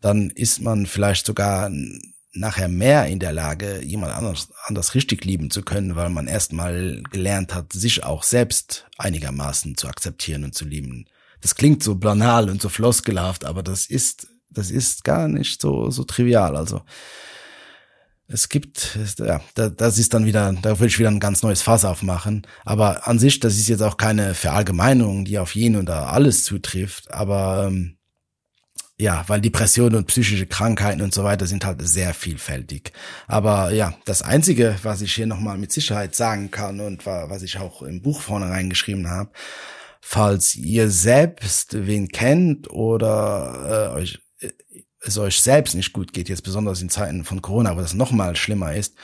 [0.00, 1.70] dann ist man vielleicht sogar
[2.34, 7.02] nachher mehr in der Lage, jemand anders, anders richtig lieben zu können, weil man erstmal
[7.10, 11.06] gelernt hat, sich auch selbst einigermaßen zu akzeptieren und zu lieben.
[11.40, 15.90] das klingt so banal und so floskelhaft, aber das ist, das ist gar nicht so,
[15.90, 16.56] so trivial.
[16.56, 16.82] Also,
[18.32, 21.84] es gibt, ja, das ist dann wieder, da will ich wieder ein ganz neues Fass
[21.84, 22.46] aufmachen.
[22.64, 27.12] Aber an sich, das ist jetzt auch keine Verallgemeinung, die auf jeden oder alles zutrifft.
[27.12, 27.98] Aber ähm,
[28.98, 32.92] ja, weil Depressionen und psychische Krankheiten und so weiter sind halt sehr vielfältig.
[33.26, 37.58] Aber ja, das Einzige, was ich hier nochmal mit Sicherheit sagen kann und was ich
[37.58, 39.30] auch im Buch vorne reingeschrieben habe,
[40.00, 44.20] falls ihr selbst wen kennt oder äh, euch
[45.04, 48.12] es euch selbst nicht gut geht, jetzt besonders in Zeiten von Corona, wo das noch
[48.12, 48.94] mal schlimmer ist,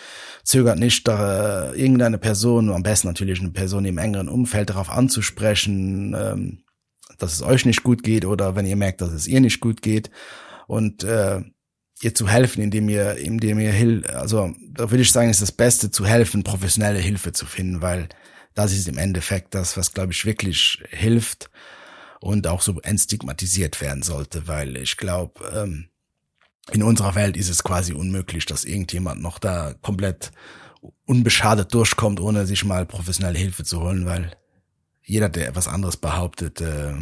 [0.44, 4.90] zögert nicht, da, äh, irgendeine Person, am besten natürlich eine Person im engeren Umfeld darauf
[4.90, 6.62] anzusprechen, ähm,
[7.18, 9.82] dass es euch nicht gut geht oder wenn ihr merkt, dass es ihr nicht gut
[9.82, 10.10] geht.
[10.68, 11.42] Und äh,
[12.00, 15.50] ihr zu helfen, indem ihr, indem ihr hilft, also da würde ich sagen, ist das
[15.50, 18.08] Beste zu helfen, professionelle Hilfe zu finden, weil
[18.54, 21.50] das ist im Endeffekt das, was glaube ich wirklich hilft
[22.20, 25.88] und auch so entstigmatisiert werden sollte, weil ich glaube, ähm,
[26.70, 30.32] in unserer Welt ist es quasi unmöglich, dass irgendjemand noch da komplett
[31.06, 34.36] unbeschadet durchkommt, ohne sich mal professionelle Hilfe zu holen, weil
[35.02, 36.94] jeder, der etwas anderes behauptet, äh,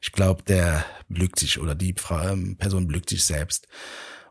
[0.00, 3.68] ich glaube, der belügt sich oder die ähm, Person belügt sich selbst.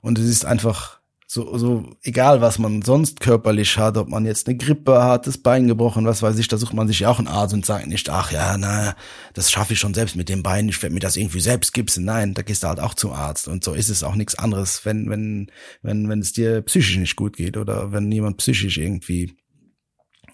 [0.01, 1.00] Und es ist einfach
[1.33, 5.37] so, so egal was man sonst körperlich hat, ob man jetzt eine Grippe hat, das
[5.37, 8.09] Bein gebrochen, was weiß ich, da sucht man sich auch einen Arzt und sagt nicht,
[8.09, 8.97] ach ja, na,
[9.33, 12.03] das schaffe ich schon selbst mit dem Bein, ich werde mir das irgendwie selbst gipsen.
[12.03, 13.47] Nein, da gehst du halt auch zum Arzt.
[13.47, 15.49] Und so ist es auch nichts anderes, wenn, wenn,
[15.81, 19.37] wenn, wenn es dir psychisch nicht gut geht oder wenn jemand psychisch irgendwie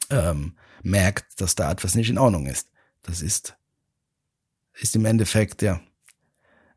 [0.10, 2.70] ähm, merkt, dass da etwas nicht in Ordnung ist.
[3.04, 3.56] Das ist,
[4.74, 5.80] ist im Endeffekt, ja,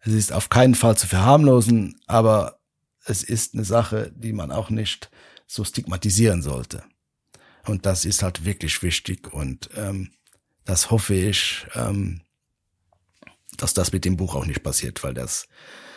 [0.00, 2.59] es ist auf keinen Fall zu verharmlosen, aber
[3.04, 5.10] es ist eine Sache, die man auch nicht
[5.46, 6.84] so stigmatisieren sollte.
[7.66, 10.10] Und das ist halt wirklich wichtig und ähm,
[10.64, 12.22] das hoffe ich, ähm,
[13.56, 15.48] dass das mit dem Buch auch nicht passiert, weil das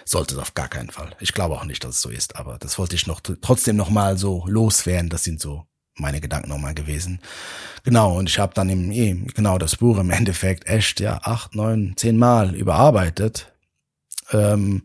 [0.06, 1.16] sollte es auf gar keinen Fall.
[1.20, 3.90] Ich glaube auch nicht, dass es so ist, aber das wollte ich noch trotzdem noch
[3.90, 5.10] mal so loswerden.
[5.10, 7.20] Das sind so meine Gedanken nochmal gewesen.
[7.84, 11.56] Genau, und ich habe dann im, eh, genau das Buch im Endeffekt echt ja acht,
[11.56, 13.54] neun, zehn Mal überarbeitet.
[14.32, 14.84] Ähm,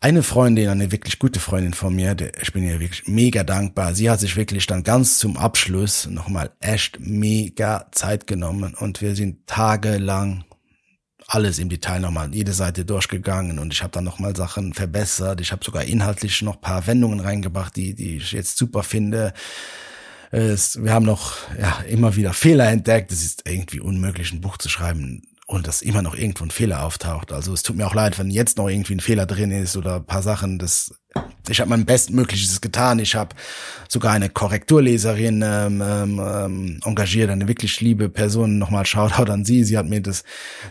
[0.00, 3.94] eine Freundin, eine wirklich gute Freundin von mir, der, ich bin ihr wirklich mega dankbar.
[3.94, 9.14] Sie hat sich wirklich dann ganz zum Abschluss nochmal echt mega Zeit genommen und wir
[9.16, 10.44] sind tagelang
[11.28, 15.40] alles im Detail nochmal jede Seite durchgegangen und ich habe dann nochmal Sachen verbessert.
[15.40, 19.32] Ich habe sogar inhaltlich noch paar Wendungen reingebracht, die, die ich jetzt super finde.
[20.30, 23.10] Es, wir haben noch ja, immer wieder Fehler entdeckt.
[23.10, 26.82] Es ist irgendwie unmöglich, ein Buch zu schreiben und dass immer noch irgendwo ein Fehler
[26.84, 27.32] auftaucht.
[27.32, 29.96] Also es tut mir auch leid, wenn jetzt noch irgendwie ein Fehler drin ist oder
[29.96, 30.58] ein paar Sachen.
[30.58, 30.92] Das,
[31.48, 32.98] ich habe mein Bestmögliches getan.
[32.98, 33.36] Ich habe
[33.88, 38.58] sogar eine Korrekturleserin ähm, ähm, engagiert, eine wirklich liebe Person.
[38.58, 39.62] Nochmal Shoutout an sie.
[39.62, 40.24] Sie hat mir das,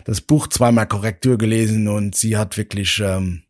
[0.04, 3.44] das Buch zweimal Korrektur gelesen und sie hat wirklich ähm,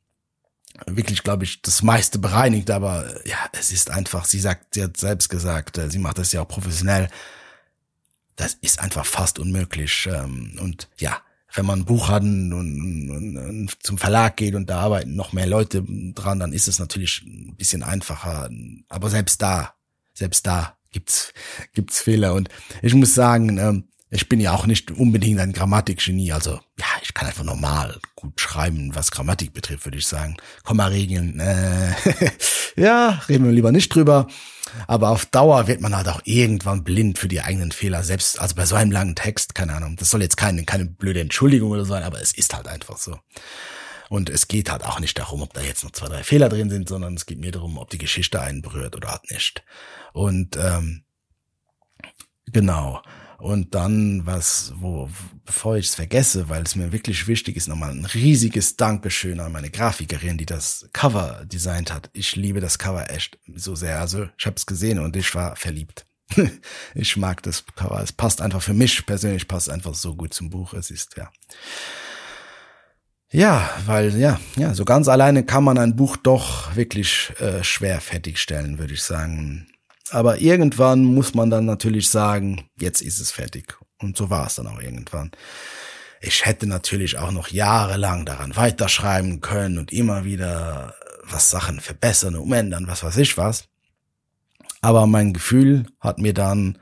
[0.86, 4.96] wirklich, glaube ich, das meiste bereinigt, aber ja, es ist einfach, sie sagt, sie hat
[4.96, 7.08] selbst gesagt, äh, sie macht das ja auch professionell
[8.36, 10.08] das ist einfach fast unmöglich.
[10.10, 11.20] Ähm, und ja,
[11.54, 15.32] wenn man ein Buch hat und, und, und, zum Verlag geht und da arbeiten noch
[15.32, 15.82] mehr Leute
[16.14, 18.50] dran, dann ist es natürlich ein bisschen einfacher.
[18.88, 19.74] Aber selbst da,
[20.12, 21.32] selbst da gibt's
[21.72, 22.34] gibt's Fehler.
[22.34, 22.48] Und
[22.82, 26.32] ich muss sagen, ähm, ich bin ja auch nicht unbedingt ein Grammatikgenie.
[26.32, 30.36] Also ja, ich kann einfach normal gut schreiben, was Grammatik betrifft, würde ich sagen.
[30.62, 31.94] Komma-Regeln, äh,
[32.76, 34.26] ja, reden wir lieber nicht drüber.
[34.86, 38.02] Aber auf Dauer wird man halt auch irgendwann blind für die eigenen Fehler.
[38.02, 39.96] Selbst, also bei so einem langen Text, keine Ahnung.
[39.96, 42.98] Das soll jetzt keine, keine blöde Entschuldigung oder so sein, aber es ist halt einfach
[42.98, 43.18] so.
[44.08, 46.70] Und es geht halt auch nicht darum, ob da jetzt noch zwei, drei Fehler drin
[46.70, 49.64] sind, sondern es geht mir darum, ob die Geschichte einen berührt oder halt nicht.
[50.12, 51.04] Und ähm,
[52.46, 53.02] genau.
[53.38, 55.10] Und dann, was, wo,
[55.44, 59.52] bevor ich es vergesse, weil es mir wirklich wichtig ist, nochmal ein riesiges Dankeschön an
[59.52, 62.08] meine Grafikerin, die das Cover designt hat.
[62.14, 64.00] Ich liebe das Cover echt so sehr.
[64.00, 66.06] Also ich habe es gesehen und ich war verliebt.
[66.94, 68.02] ich mag das Cover.
[68.02, 70.72] Es passt einfach für mich persönlich, passt einfach so gut zum Buch.
[70.72, 71.30] Es ist, ja.
[73.30, 78.00] Ja, weil ja, ja, so ganz alleine kann man ein Buch doch wirklich äh, schwer
[78.00, 79.66] fertigstellen, würde ich sagen.
[80.10, 83.76] Aber irgendwann muss man dann natürlich sagen, jetzt ist es fertig.
[83.98, 85.30] Und so war es dann auch irgendwann.
[86.20, 90.94] Ich hätte natürlich auch noch jahrelang daran weiterschreiben können und immer wieder
[91.24, 93.68] was Sachen verbessern, umändern, was weiß ich was.
[94.80, 96.78] Aber mein Gefühl hat mir dann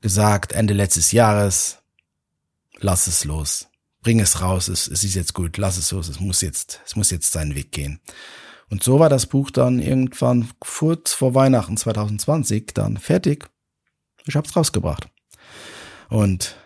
[0.00, 1.78] gesagt, Ende letztes Jahres,
[2.78, 3.68] lass es los.
[4.02, 6.96] Bring es raus, es, es ist jetzt gut, lass es los, es muss jetzt, es
[6.96, 8.00] muss jetzt seinen Weg gehen.
[8.70, 13.48] Und so war das Buch dann irgendwann kurz vor Weihnachten 2020 dann fertig.
[14.26, 15.08] Ich hab's rausgebracht.
[16.10, 16.56] Und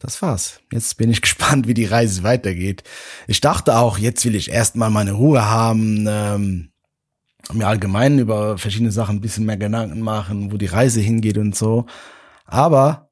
[0.00, 0.60] das war's.
[0.72, 2.82] Jetzt bin ich gespannt, wie die Reise weitergeht.
[3.26, 6.70] Ich dachte auch, jetzt will ich erstmal meine Ruhe haben, ähm,
[7.52, 11.54] mir allgemein über verschiedene Sachen ein bisschen mehr Gedanken machen, wo die Reise hingeht und
[11.54, 11.86] so.
[12.46, 13.10] Aber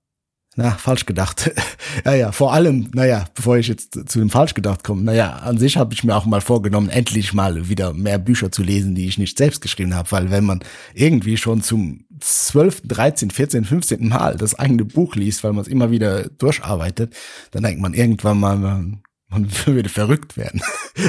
[0.55, 1.51] na, falsch gedacht.
[2.05, 5.59] ja, ja, vor allem, naja, bevor ich jetzt zu dem falsch gedacht komme, naja, an
[5.59, 9.07] sich habe ich mir auch mal vorgenommen, endlich mal wieder mehr Bücher zu lesen, die
[9.07, 10.61] ich nicht selbst geschrieben habe, weil wenn man
[10.95, 14.09] irgendwie schon zum 12., 13., 14., 15.
[14.09, 17.15] Mal das eigene Buch liest, weil man es immer wieder durcharbeitet,
[17.53, 20.61] dann denkt man irgendwann mal, man, man würde verrückt werden.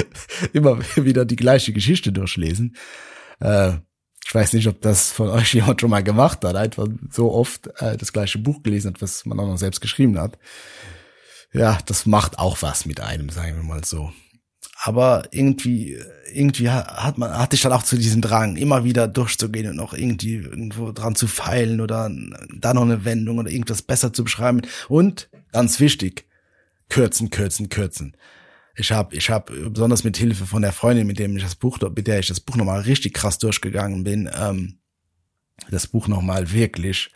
[0.54, 2.76] immer wieder die gleiche Geschichte durchlesen.
[3.40, 3.74] Äh,
[4.24, 7.68] ich weiß nicht, ob das von euch jemand schon mal gemacht hat, einfach so oft
[7.80, 10.38] äh, das gleiche Buch gelesen hat, was man auch noch selbst geschrieben hat.
[11.52, 14.12] Ja, das macht auch was mit einem, sagen wir mal so.
[14.82, 15.96] Aber irgendwie,
[16.32, 19.94] irgendwie hat man, hatte ich dann auch zu diesem Drang, immer wieder durchzugehen und noch
[19.94, 22.10] irgendwie irgendwo dran zu feilen oder
[22.52, 24.62] da noch eine Wendung oder irgendwas besser zu beschreiben.
[24.88, 26.26] Und ganz wichtig,
[26.88, 28.16] kürzen, kürzen, kürzen
[28.76, 31.78] ich habe ich hab besonders mit Hilfe von der Freundin, mit dem ich das Buch,
[31.94, 34.78] mit der ich das Buch nochmal richtig krass durchgegangen bin, ähm,
[35.70, 37.10] das Buch nochmal wirklich,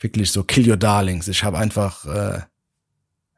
[0.00, 1.28] wirklich so Kill Your Darlings.
[1.28, 2.40] Ich habe einfach äh,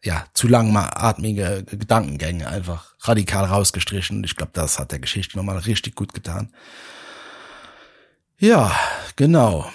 [0.05, 5.95] ja zu langatmige Gedankengänge einfach radikal rausgestrichen ich glaube, das hat der Geschichte nochmal richtig
[5.95, 6.53] gut getan.
[8.39, 8.75] Ja,
[9.17, 9.71] genau.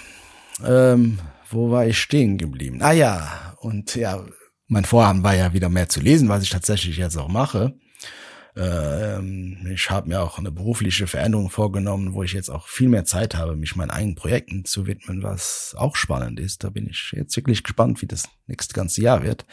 [0.64, 1.18] Ähm,
[1.50, 2.82] wo war ich stehen geblieben?
[2.82, 4.24] Ah ja, und ja,
[4.68, 7.74] mein Vorhaben war ja wieder mehr zu lesen, was ich tatsächlich jetzt auch mache.
[8.56, 13.04] Ähm, ich habe mir auch eine berufliche Veränderung vorgenommen, wo ich jetzt auch viel mehr
[13.04, 16.64] Zeit habe, mich meinen eigenen Projekten zu widmen, was auch spannend ist.
[16.64, 19.44] Da bin ich jetzt wirklich gespannt, wie das nächste ganze Jahr wird.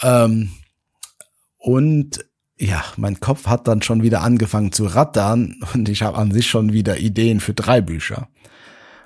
[0.00, 0.52] Ähm,
[1.58, 2.24] und
[2.56, 6.48] ja, mein Kopf hat dann schon wieder angefangen zu rattern und ich habe an sich
[6.48, 8.28] schon wieder Ideen für drei Bücher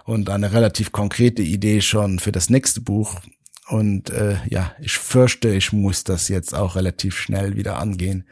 [0.04, 3.20] und eine relativ konkrete Idee schon für das nächste Buch,
[3.68, 8.26] und äh, ja, ich fürchte, ich muss das jetzt auch relativ schnell wieder angehen,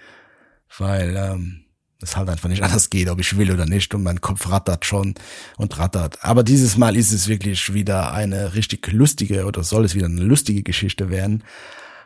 [0.76, 1.64] weil ähm,
[2.02, 3.94] es halt einfach nicht anders geht, ob ich will oder nicht.
[3.94, 5.14] Und mein Kopf rattert schon
[5.56, 6.24] und rattert.
[6.24, 10.22] Aber dieses Mal ist es wirklich wieder eine richtig lustige oder soll es wieder eine
[10.22, 11.44] lustige Geschichte werden.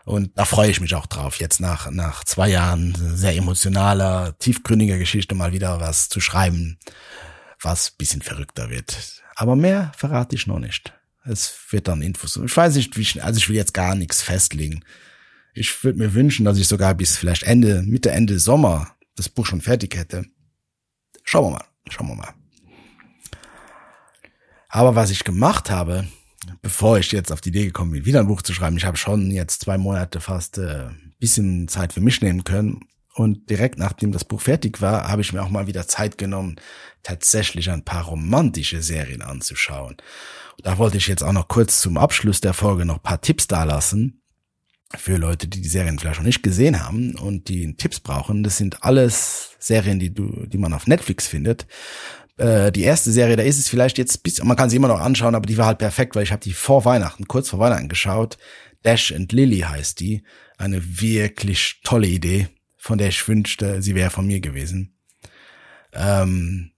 [0.05, 4.99] Und da freue ich mich auch drauf, jetzt nach, nach zwei Jahren sehr emotionaler, tiefgründiger
[4.99, 6.79] Geschichte mal wieder was zu schreiben,
[7.59, 9.22] was bisschen verrückter wird.
[9.35, 10.93] Aber mehr verrate ich noch nicht.
[11.25, 12.37] Es wird dann Infos.
[12.37, 14.85] Ich weiß nicht, wie schnell, also ich will jetzt gar nichts festlegen.
[15.55, 19.47] Ich würde mir wünschen, dass ich sogar bis vielleicht Ende, Mitte, Ende Sommer das Buch
[19.47, 20.27] schon fertig hätte.
[21.22, 22.35] Schauen wir mal, schauen wir mal.
[24.68, 26.07] Aber was ich gemacht habe,
[26.61, 28.97] bevor ich jetzt auf die Idee gekommen bin, wieder ein Buch zu schreiben, ich habe
[28.97, 32.81] schon jetzt zwei Monate fast äh, bisschen Zeit für mich nehmen können.
[33.14, 36.57] Und direkt nachdem das Buch fertig war, habe ich mir auch mal wieder Zeit genommen,
[37.05, 39.97] tatsächlich ein paar romantische Serien anzuschauen.
[40.62, 44.22] Da wollte ich jetzt auch noch kurz zum Abschluss der Folge noch paar Tipps dalassen
[44.96, 48.42] für Leute, die die Serien vielleicht noch nicht gesehen haben und die Tipps brauchen.
[48.42, 51.66] Das sind alles Serien, die du, die man auf Netflix findet.
[52.36, 55.00] Äh, die erste Serie, da ist es vielleicht jetzt bis, man kann sie immer noch
[55.00, 57.88] anschauen, aber die war halt perfekt, weil ich habe die vor Weihnachten, kurz vor Weihnachten
[57.88, 58.38] geschaut.
[58.82, 60.22] Dash and Lily heißt die.
[60.59, 64.96] Eine wirklich tolle Idee, von der ich wünschte, sie wäre von mir gewesen.
[65.92, 66.74] Ähm,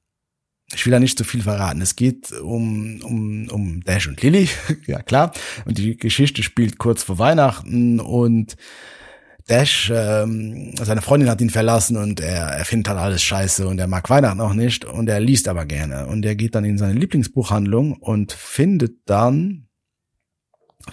[0.74, 1.80] ich will da nicht zu viel verraten.
[1.80, 4.48] Es geht um, um, um Dash und Lily,
[4.86, 5.32] ja klar.
[5.64, 8.56] Und die Geschichte spielt kurz vor Weihnachten und
[9.48, 13.78] Dash, ähm, seine Freundin hat ihn verlassen und er, er findet halt alles scheiße und
[13.78, 16.08] er mag Weihnachten auch nicht und er liest aber gerne.
[16.08, 19.68] Und er geht dann in seine Lieblingsbuchhandlung und findet dann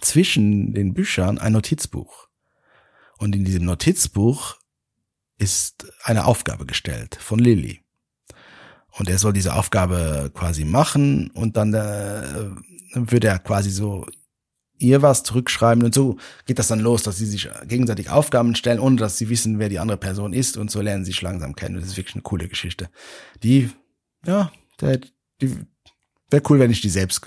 [0.02, 2.28] zwischen den Büchern ein Notizbuch.
[3.18, 4.58] Und in diesem Notizbuch
[5.40, 7.83] ist eine Aufgabe gestellt von Lily.
[8.98, 12.22] Und er soll diese Aufgabe quasi machen und dann äh,
[12.94, 14.06] würde er quasi so
[14.78, 18.80] ihr was zurückschreiben und so geht das dann los, dass sie sich gegenseitig Aufgaben stellen,
[18.80, 21.56] ohne dass sie wissen, wer die andere Person ist und so lernen sie sich langsam
[21.56, 21.76] kennen.
[21.76, 22.90] Das ist wirklich eine coole Geschichte.
[23.42, 23.70] Die,
[24.26, 25.00] ja, der,
[25.42, 25.58] die
[26.30, 27.22] wäre cool, wenn ich die selbst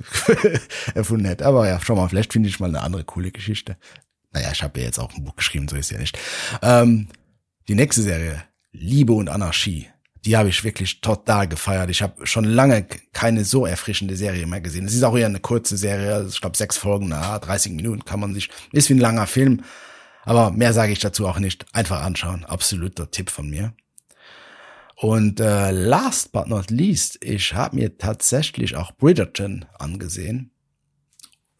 [0.94, 1.46] erfunden hätte.
[1.46, 3.76] Aber ja, schau mal, vielleicht finde ich mal eine andere coole Geschichte.
[4.32, 6.18] Naja, ich habe ja jetzt auch ein Buch geschrieben, so ist ja nicht.
[6.62, 7.08] Ähm,
[7.68, 9.88] die nächste Serie, Liebe und Anarchie
[10.26, 11.88] die habe ich wirklich total gefeiert.
[11.88, 14.84] Ich habe schon lange keine so erfrischende Serie mehr gesehen.
[14.84, 18.04] Es ist auch eher eine kurze Serie, also ich glaube sechs Folgen, na, 30 Minuten
[18.04, 19.62] kann man sich, ist wie ein langer Film,
[20.24, 21.64] aber mehr sage ich dazu auch nicht.
[21.72, 23.72] Einfach anschauen, absoluter Tipp von mir.
[24.96, 30.50] Und äh, last but not least, ich habe mir tatsächlich auch Bridgerton angesehen.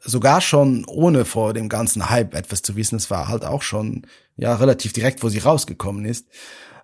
[0.01, 2.97] Sogar schon ohne vor dem ganzen Hype etwas zu wissen.
[2.97, 4.07] Es war halt auch schon
[4.37, 6.27] ja, relativ direkt, wo sie rausgekommen ist,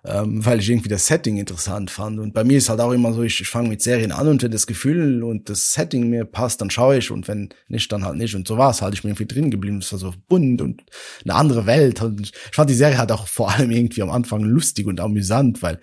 [0.05, 2.19] ähm, weil ich irgendwie das Setting interessant fand.
[2.19, 4.43] Und bei mir ist halt auch immer so, ich, ich fange mit Serien an und
[4.43, 8.03] wenn das Gefühl und das Setting mir passt, dann schaue ich und wenn nicht, dann
[8.03, 8.35] halt nicht.
[8.35, 9.77] Und so war es halt, ich bin irgendwie drin geblieben.
[9.77, 10.83] Es war so bunt und
[11.23, 12.01] eine andere Welt.
[12.01, 15.61] Und ich fand die Serie halt auch vor allem irgendwie am Anfang lustig und amüsant,
[15.61, 15.79] weil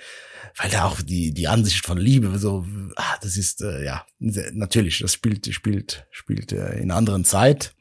[0.57, 2.67] weil da auch die die Ansicht von Liebe so
[2.97, 7.73] ah, das ist äh, ja natürlich das spielt spielt spielt äh, in einer anderen Zeit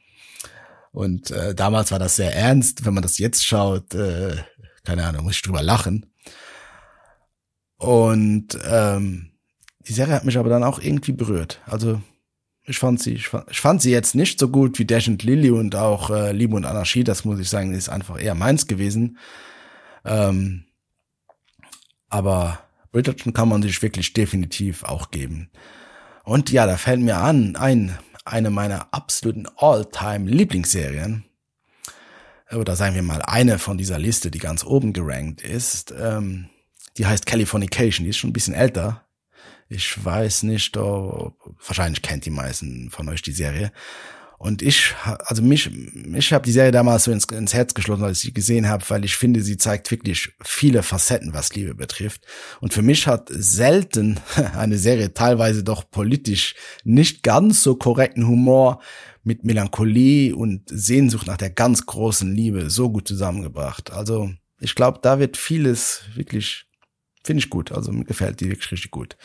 [0.91, 4.35] und äh, damals war das sehr ernst wenn man das jetzt schaut äh,
[4.89, 6.11] keine Ahnung muss ich drüber lachen
[7.77, 9.31] und ähm,
[9.87, 11.61] die Serie hat mich aber dann auch irgendwie berührt.
[11.65, 12.01] Also
[12.63, 15.21] ich fand sie, ich fand, ich fand sie jetzt nicht so gut wie Dash and
[15.23, 17.03] Lily und auch äh, Liebe und Anarchie.
[17.03, 19.17] Das muss ich sagen, ist einfach eher meins gewesen.
[20.03, 20.65] Ähm,
[22.09, 22.59] aber
[22.91, 25.49] Bridgerton kann man sich wirklich definitiv auch geben.
[26.23, 31.25] Und ja, da fällt mir an, ein, eine meiner absoluten All-Time Lieblingsserien,
[32.53, 36.49] oder sagen wir mal eine von dieser Liste, die ganz oben gerankt ist, ähm,
[36.97, 39.05] die heißt Californication, die ist schon ein bisschen älter.
[39.69, 41.33] Ich weiß nicht, oh,
[41.65, 43.71] wahrscheinlich kennt die meisten von euch die Serie.
[44.39, 45.69] Und ich, also mich,
[46.15, 48.85] ich habe die Serie damals so ins, ins Herz geschlossen, als ich sie gesehen habe,
[48.87, 52.25] weil ich finde, sie zeigt wirklich viele Facetten, was Liebe betrifft.
[52.61, 54.17] Und für mich hat selten
[54.55, 58.81] eine Serie teilweise doch politisch nicht ganz so korrekten Humor
[59.29, 63.91] mit Melancholie und Sehnsucht nach der ganz großen Liebe so gut zusammengebracht.
[63.91, 66.65] Also ich glaube, da wird vieles wirklich
[67.21, 67.71] Finde ich gut.
[67.71, 69.17] Also mir gefällt die wirklich richtig gut.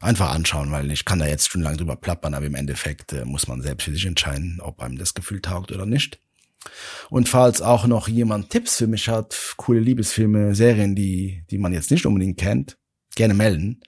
[0.00, 3.24] Einfach anschauen, weil ich kann da jetzt schon lange drüber plappern, aber im Endeffekt äh,
[3.24, 6.18] muss man selbst für sich entscheiden, ob einem das Gefühl taugt oder nicht.
[7.10, 11.72] Und falls auch noch jemand Tipps für mich hat, coole Liebesfilme, Serien, die, die man
[11.74, 12.78] jetzt nicht unbedingt kennt,
[13.14, 13.82] gerne melden.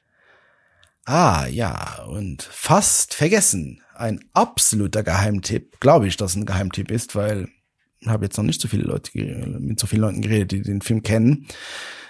[1.04, 3.82] Ah, ja, und fast vergessen.
[3.94, 5.80] Ein absoluter Geheimtipp.
[5.80, 7.48] Glaube ich, dass ein Geheimtipp ist, weil
[8.00, 9.10] ich habe jetzt noch nicht so viele Leute
[9.60, 11.46] mit so vielen Leuten geredet, die den Film kennen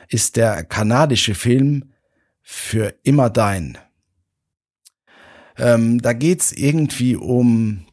[0.08, 1.90] ist der kanadische Film
[2.46, 3.78] Für immer dein.
[5.56, 7.86] Ähm, da geht's irgendwie um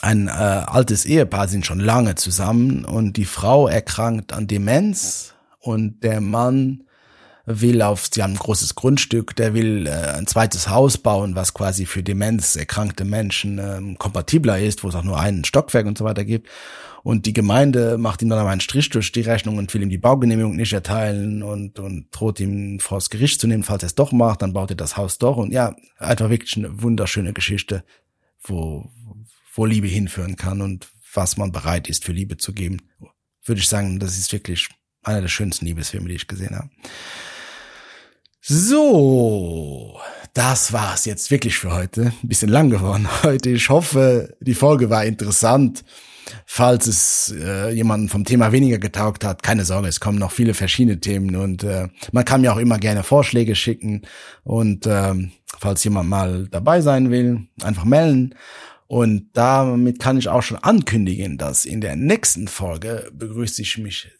[0.00, 6.02] ein äh, altes Ehepaar, sind schon lange zusammen und die Frau erkrankt an Demenz und
[6.02, 6.84] der Mann
[7.46, 11.52] will auf, sie haben ein großes Grundstück, der will äh, ein zweites Haus bauen, was
[11.52, 15.98] quasi für Demenz erkrankte Menschen ähm, kompatibler ist, wo es auch nur einen Stockwerk und
[15.98, 16.48] so weiter gibt.
[17.02, 19.90] Und die Gemeinde macht ihm dann aber einen Strich durch die Rechnung und will ihm
[19.90, 23.88] die Baugenehmigung nicht erteilen und, und droht ihm vor das Gericht zu nehmen, falls er
[23.88, 25.36] es doch macht, dann baut er das Haus doch.
[25.36, 27.84] Und ja, einfach wirklich eine wunderschöne Geschichte,
[28.42, 28.90] wo,
[29.54, 32.88] wo Liebe hinführen kann und was man bereit ist für Liebe zu geben.
[33.44, 34.70] Würde ich sagen, das ist wirklich
[35.02, 36.70] einer der schönsten Liebesfilme, die ich gesehen habe.
[38.46, 39.98] So,
[40.34, 42.12] das war's jetzt wirklich für heute.
[42.22, 43.48] Ein bisschen lang geworden heute.
[43.48, 45.82] Ich hoffe, die Folge war interessant.
[46.44, 50.52] Falls es äh, jemanden vom Thema weniger getaugt hat, keine Sorge, es kommen noch viele
[50.52, 54.02] verschiedene Themen und äh, man kann mir auch immer gerne Vorschläge schicken
[54.42, 58.34] und ähm, falls jemand mal dabei sein will, einfach melden.
[58.88, 64.10] Und damit kann ich auch schon ankündigen, dass in der nächsten Folge begrüße ich mich,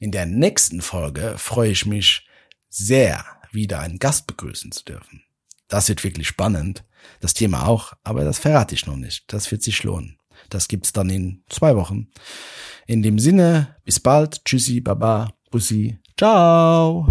[0.00, 2.26] in der nächsten Folge freue ich mich
[2.72, 5.22] sehr, wieder einen Gast begrüßen zu dürfen.
[5.68, 6.84] Das wird wirklich spannend.
[7.20, 9.24] Das Thema auch, aber das verrate ich noch nicht.
[9.32, 10.18] Das wird sich lohnen.
[10.48, 12.08] Das gibt's dann in zwei Wochen.
[12.86, 14.44] In dem Sinne, bis bald.
[14.44, 15.98] Tschüssi, Baba, Bussi.
[16.18, 17.06] Ciao.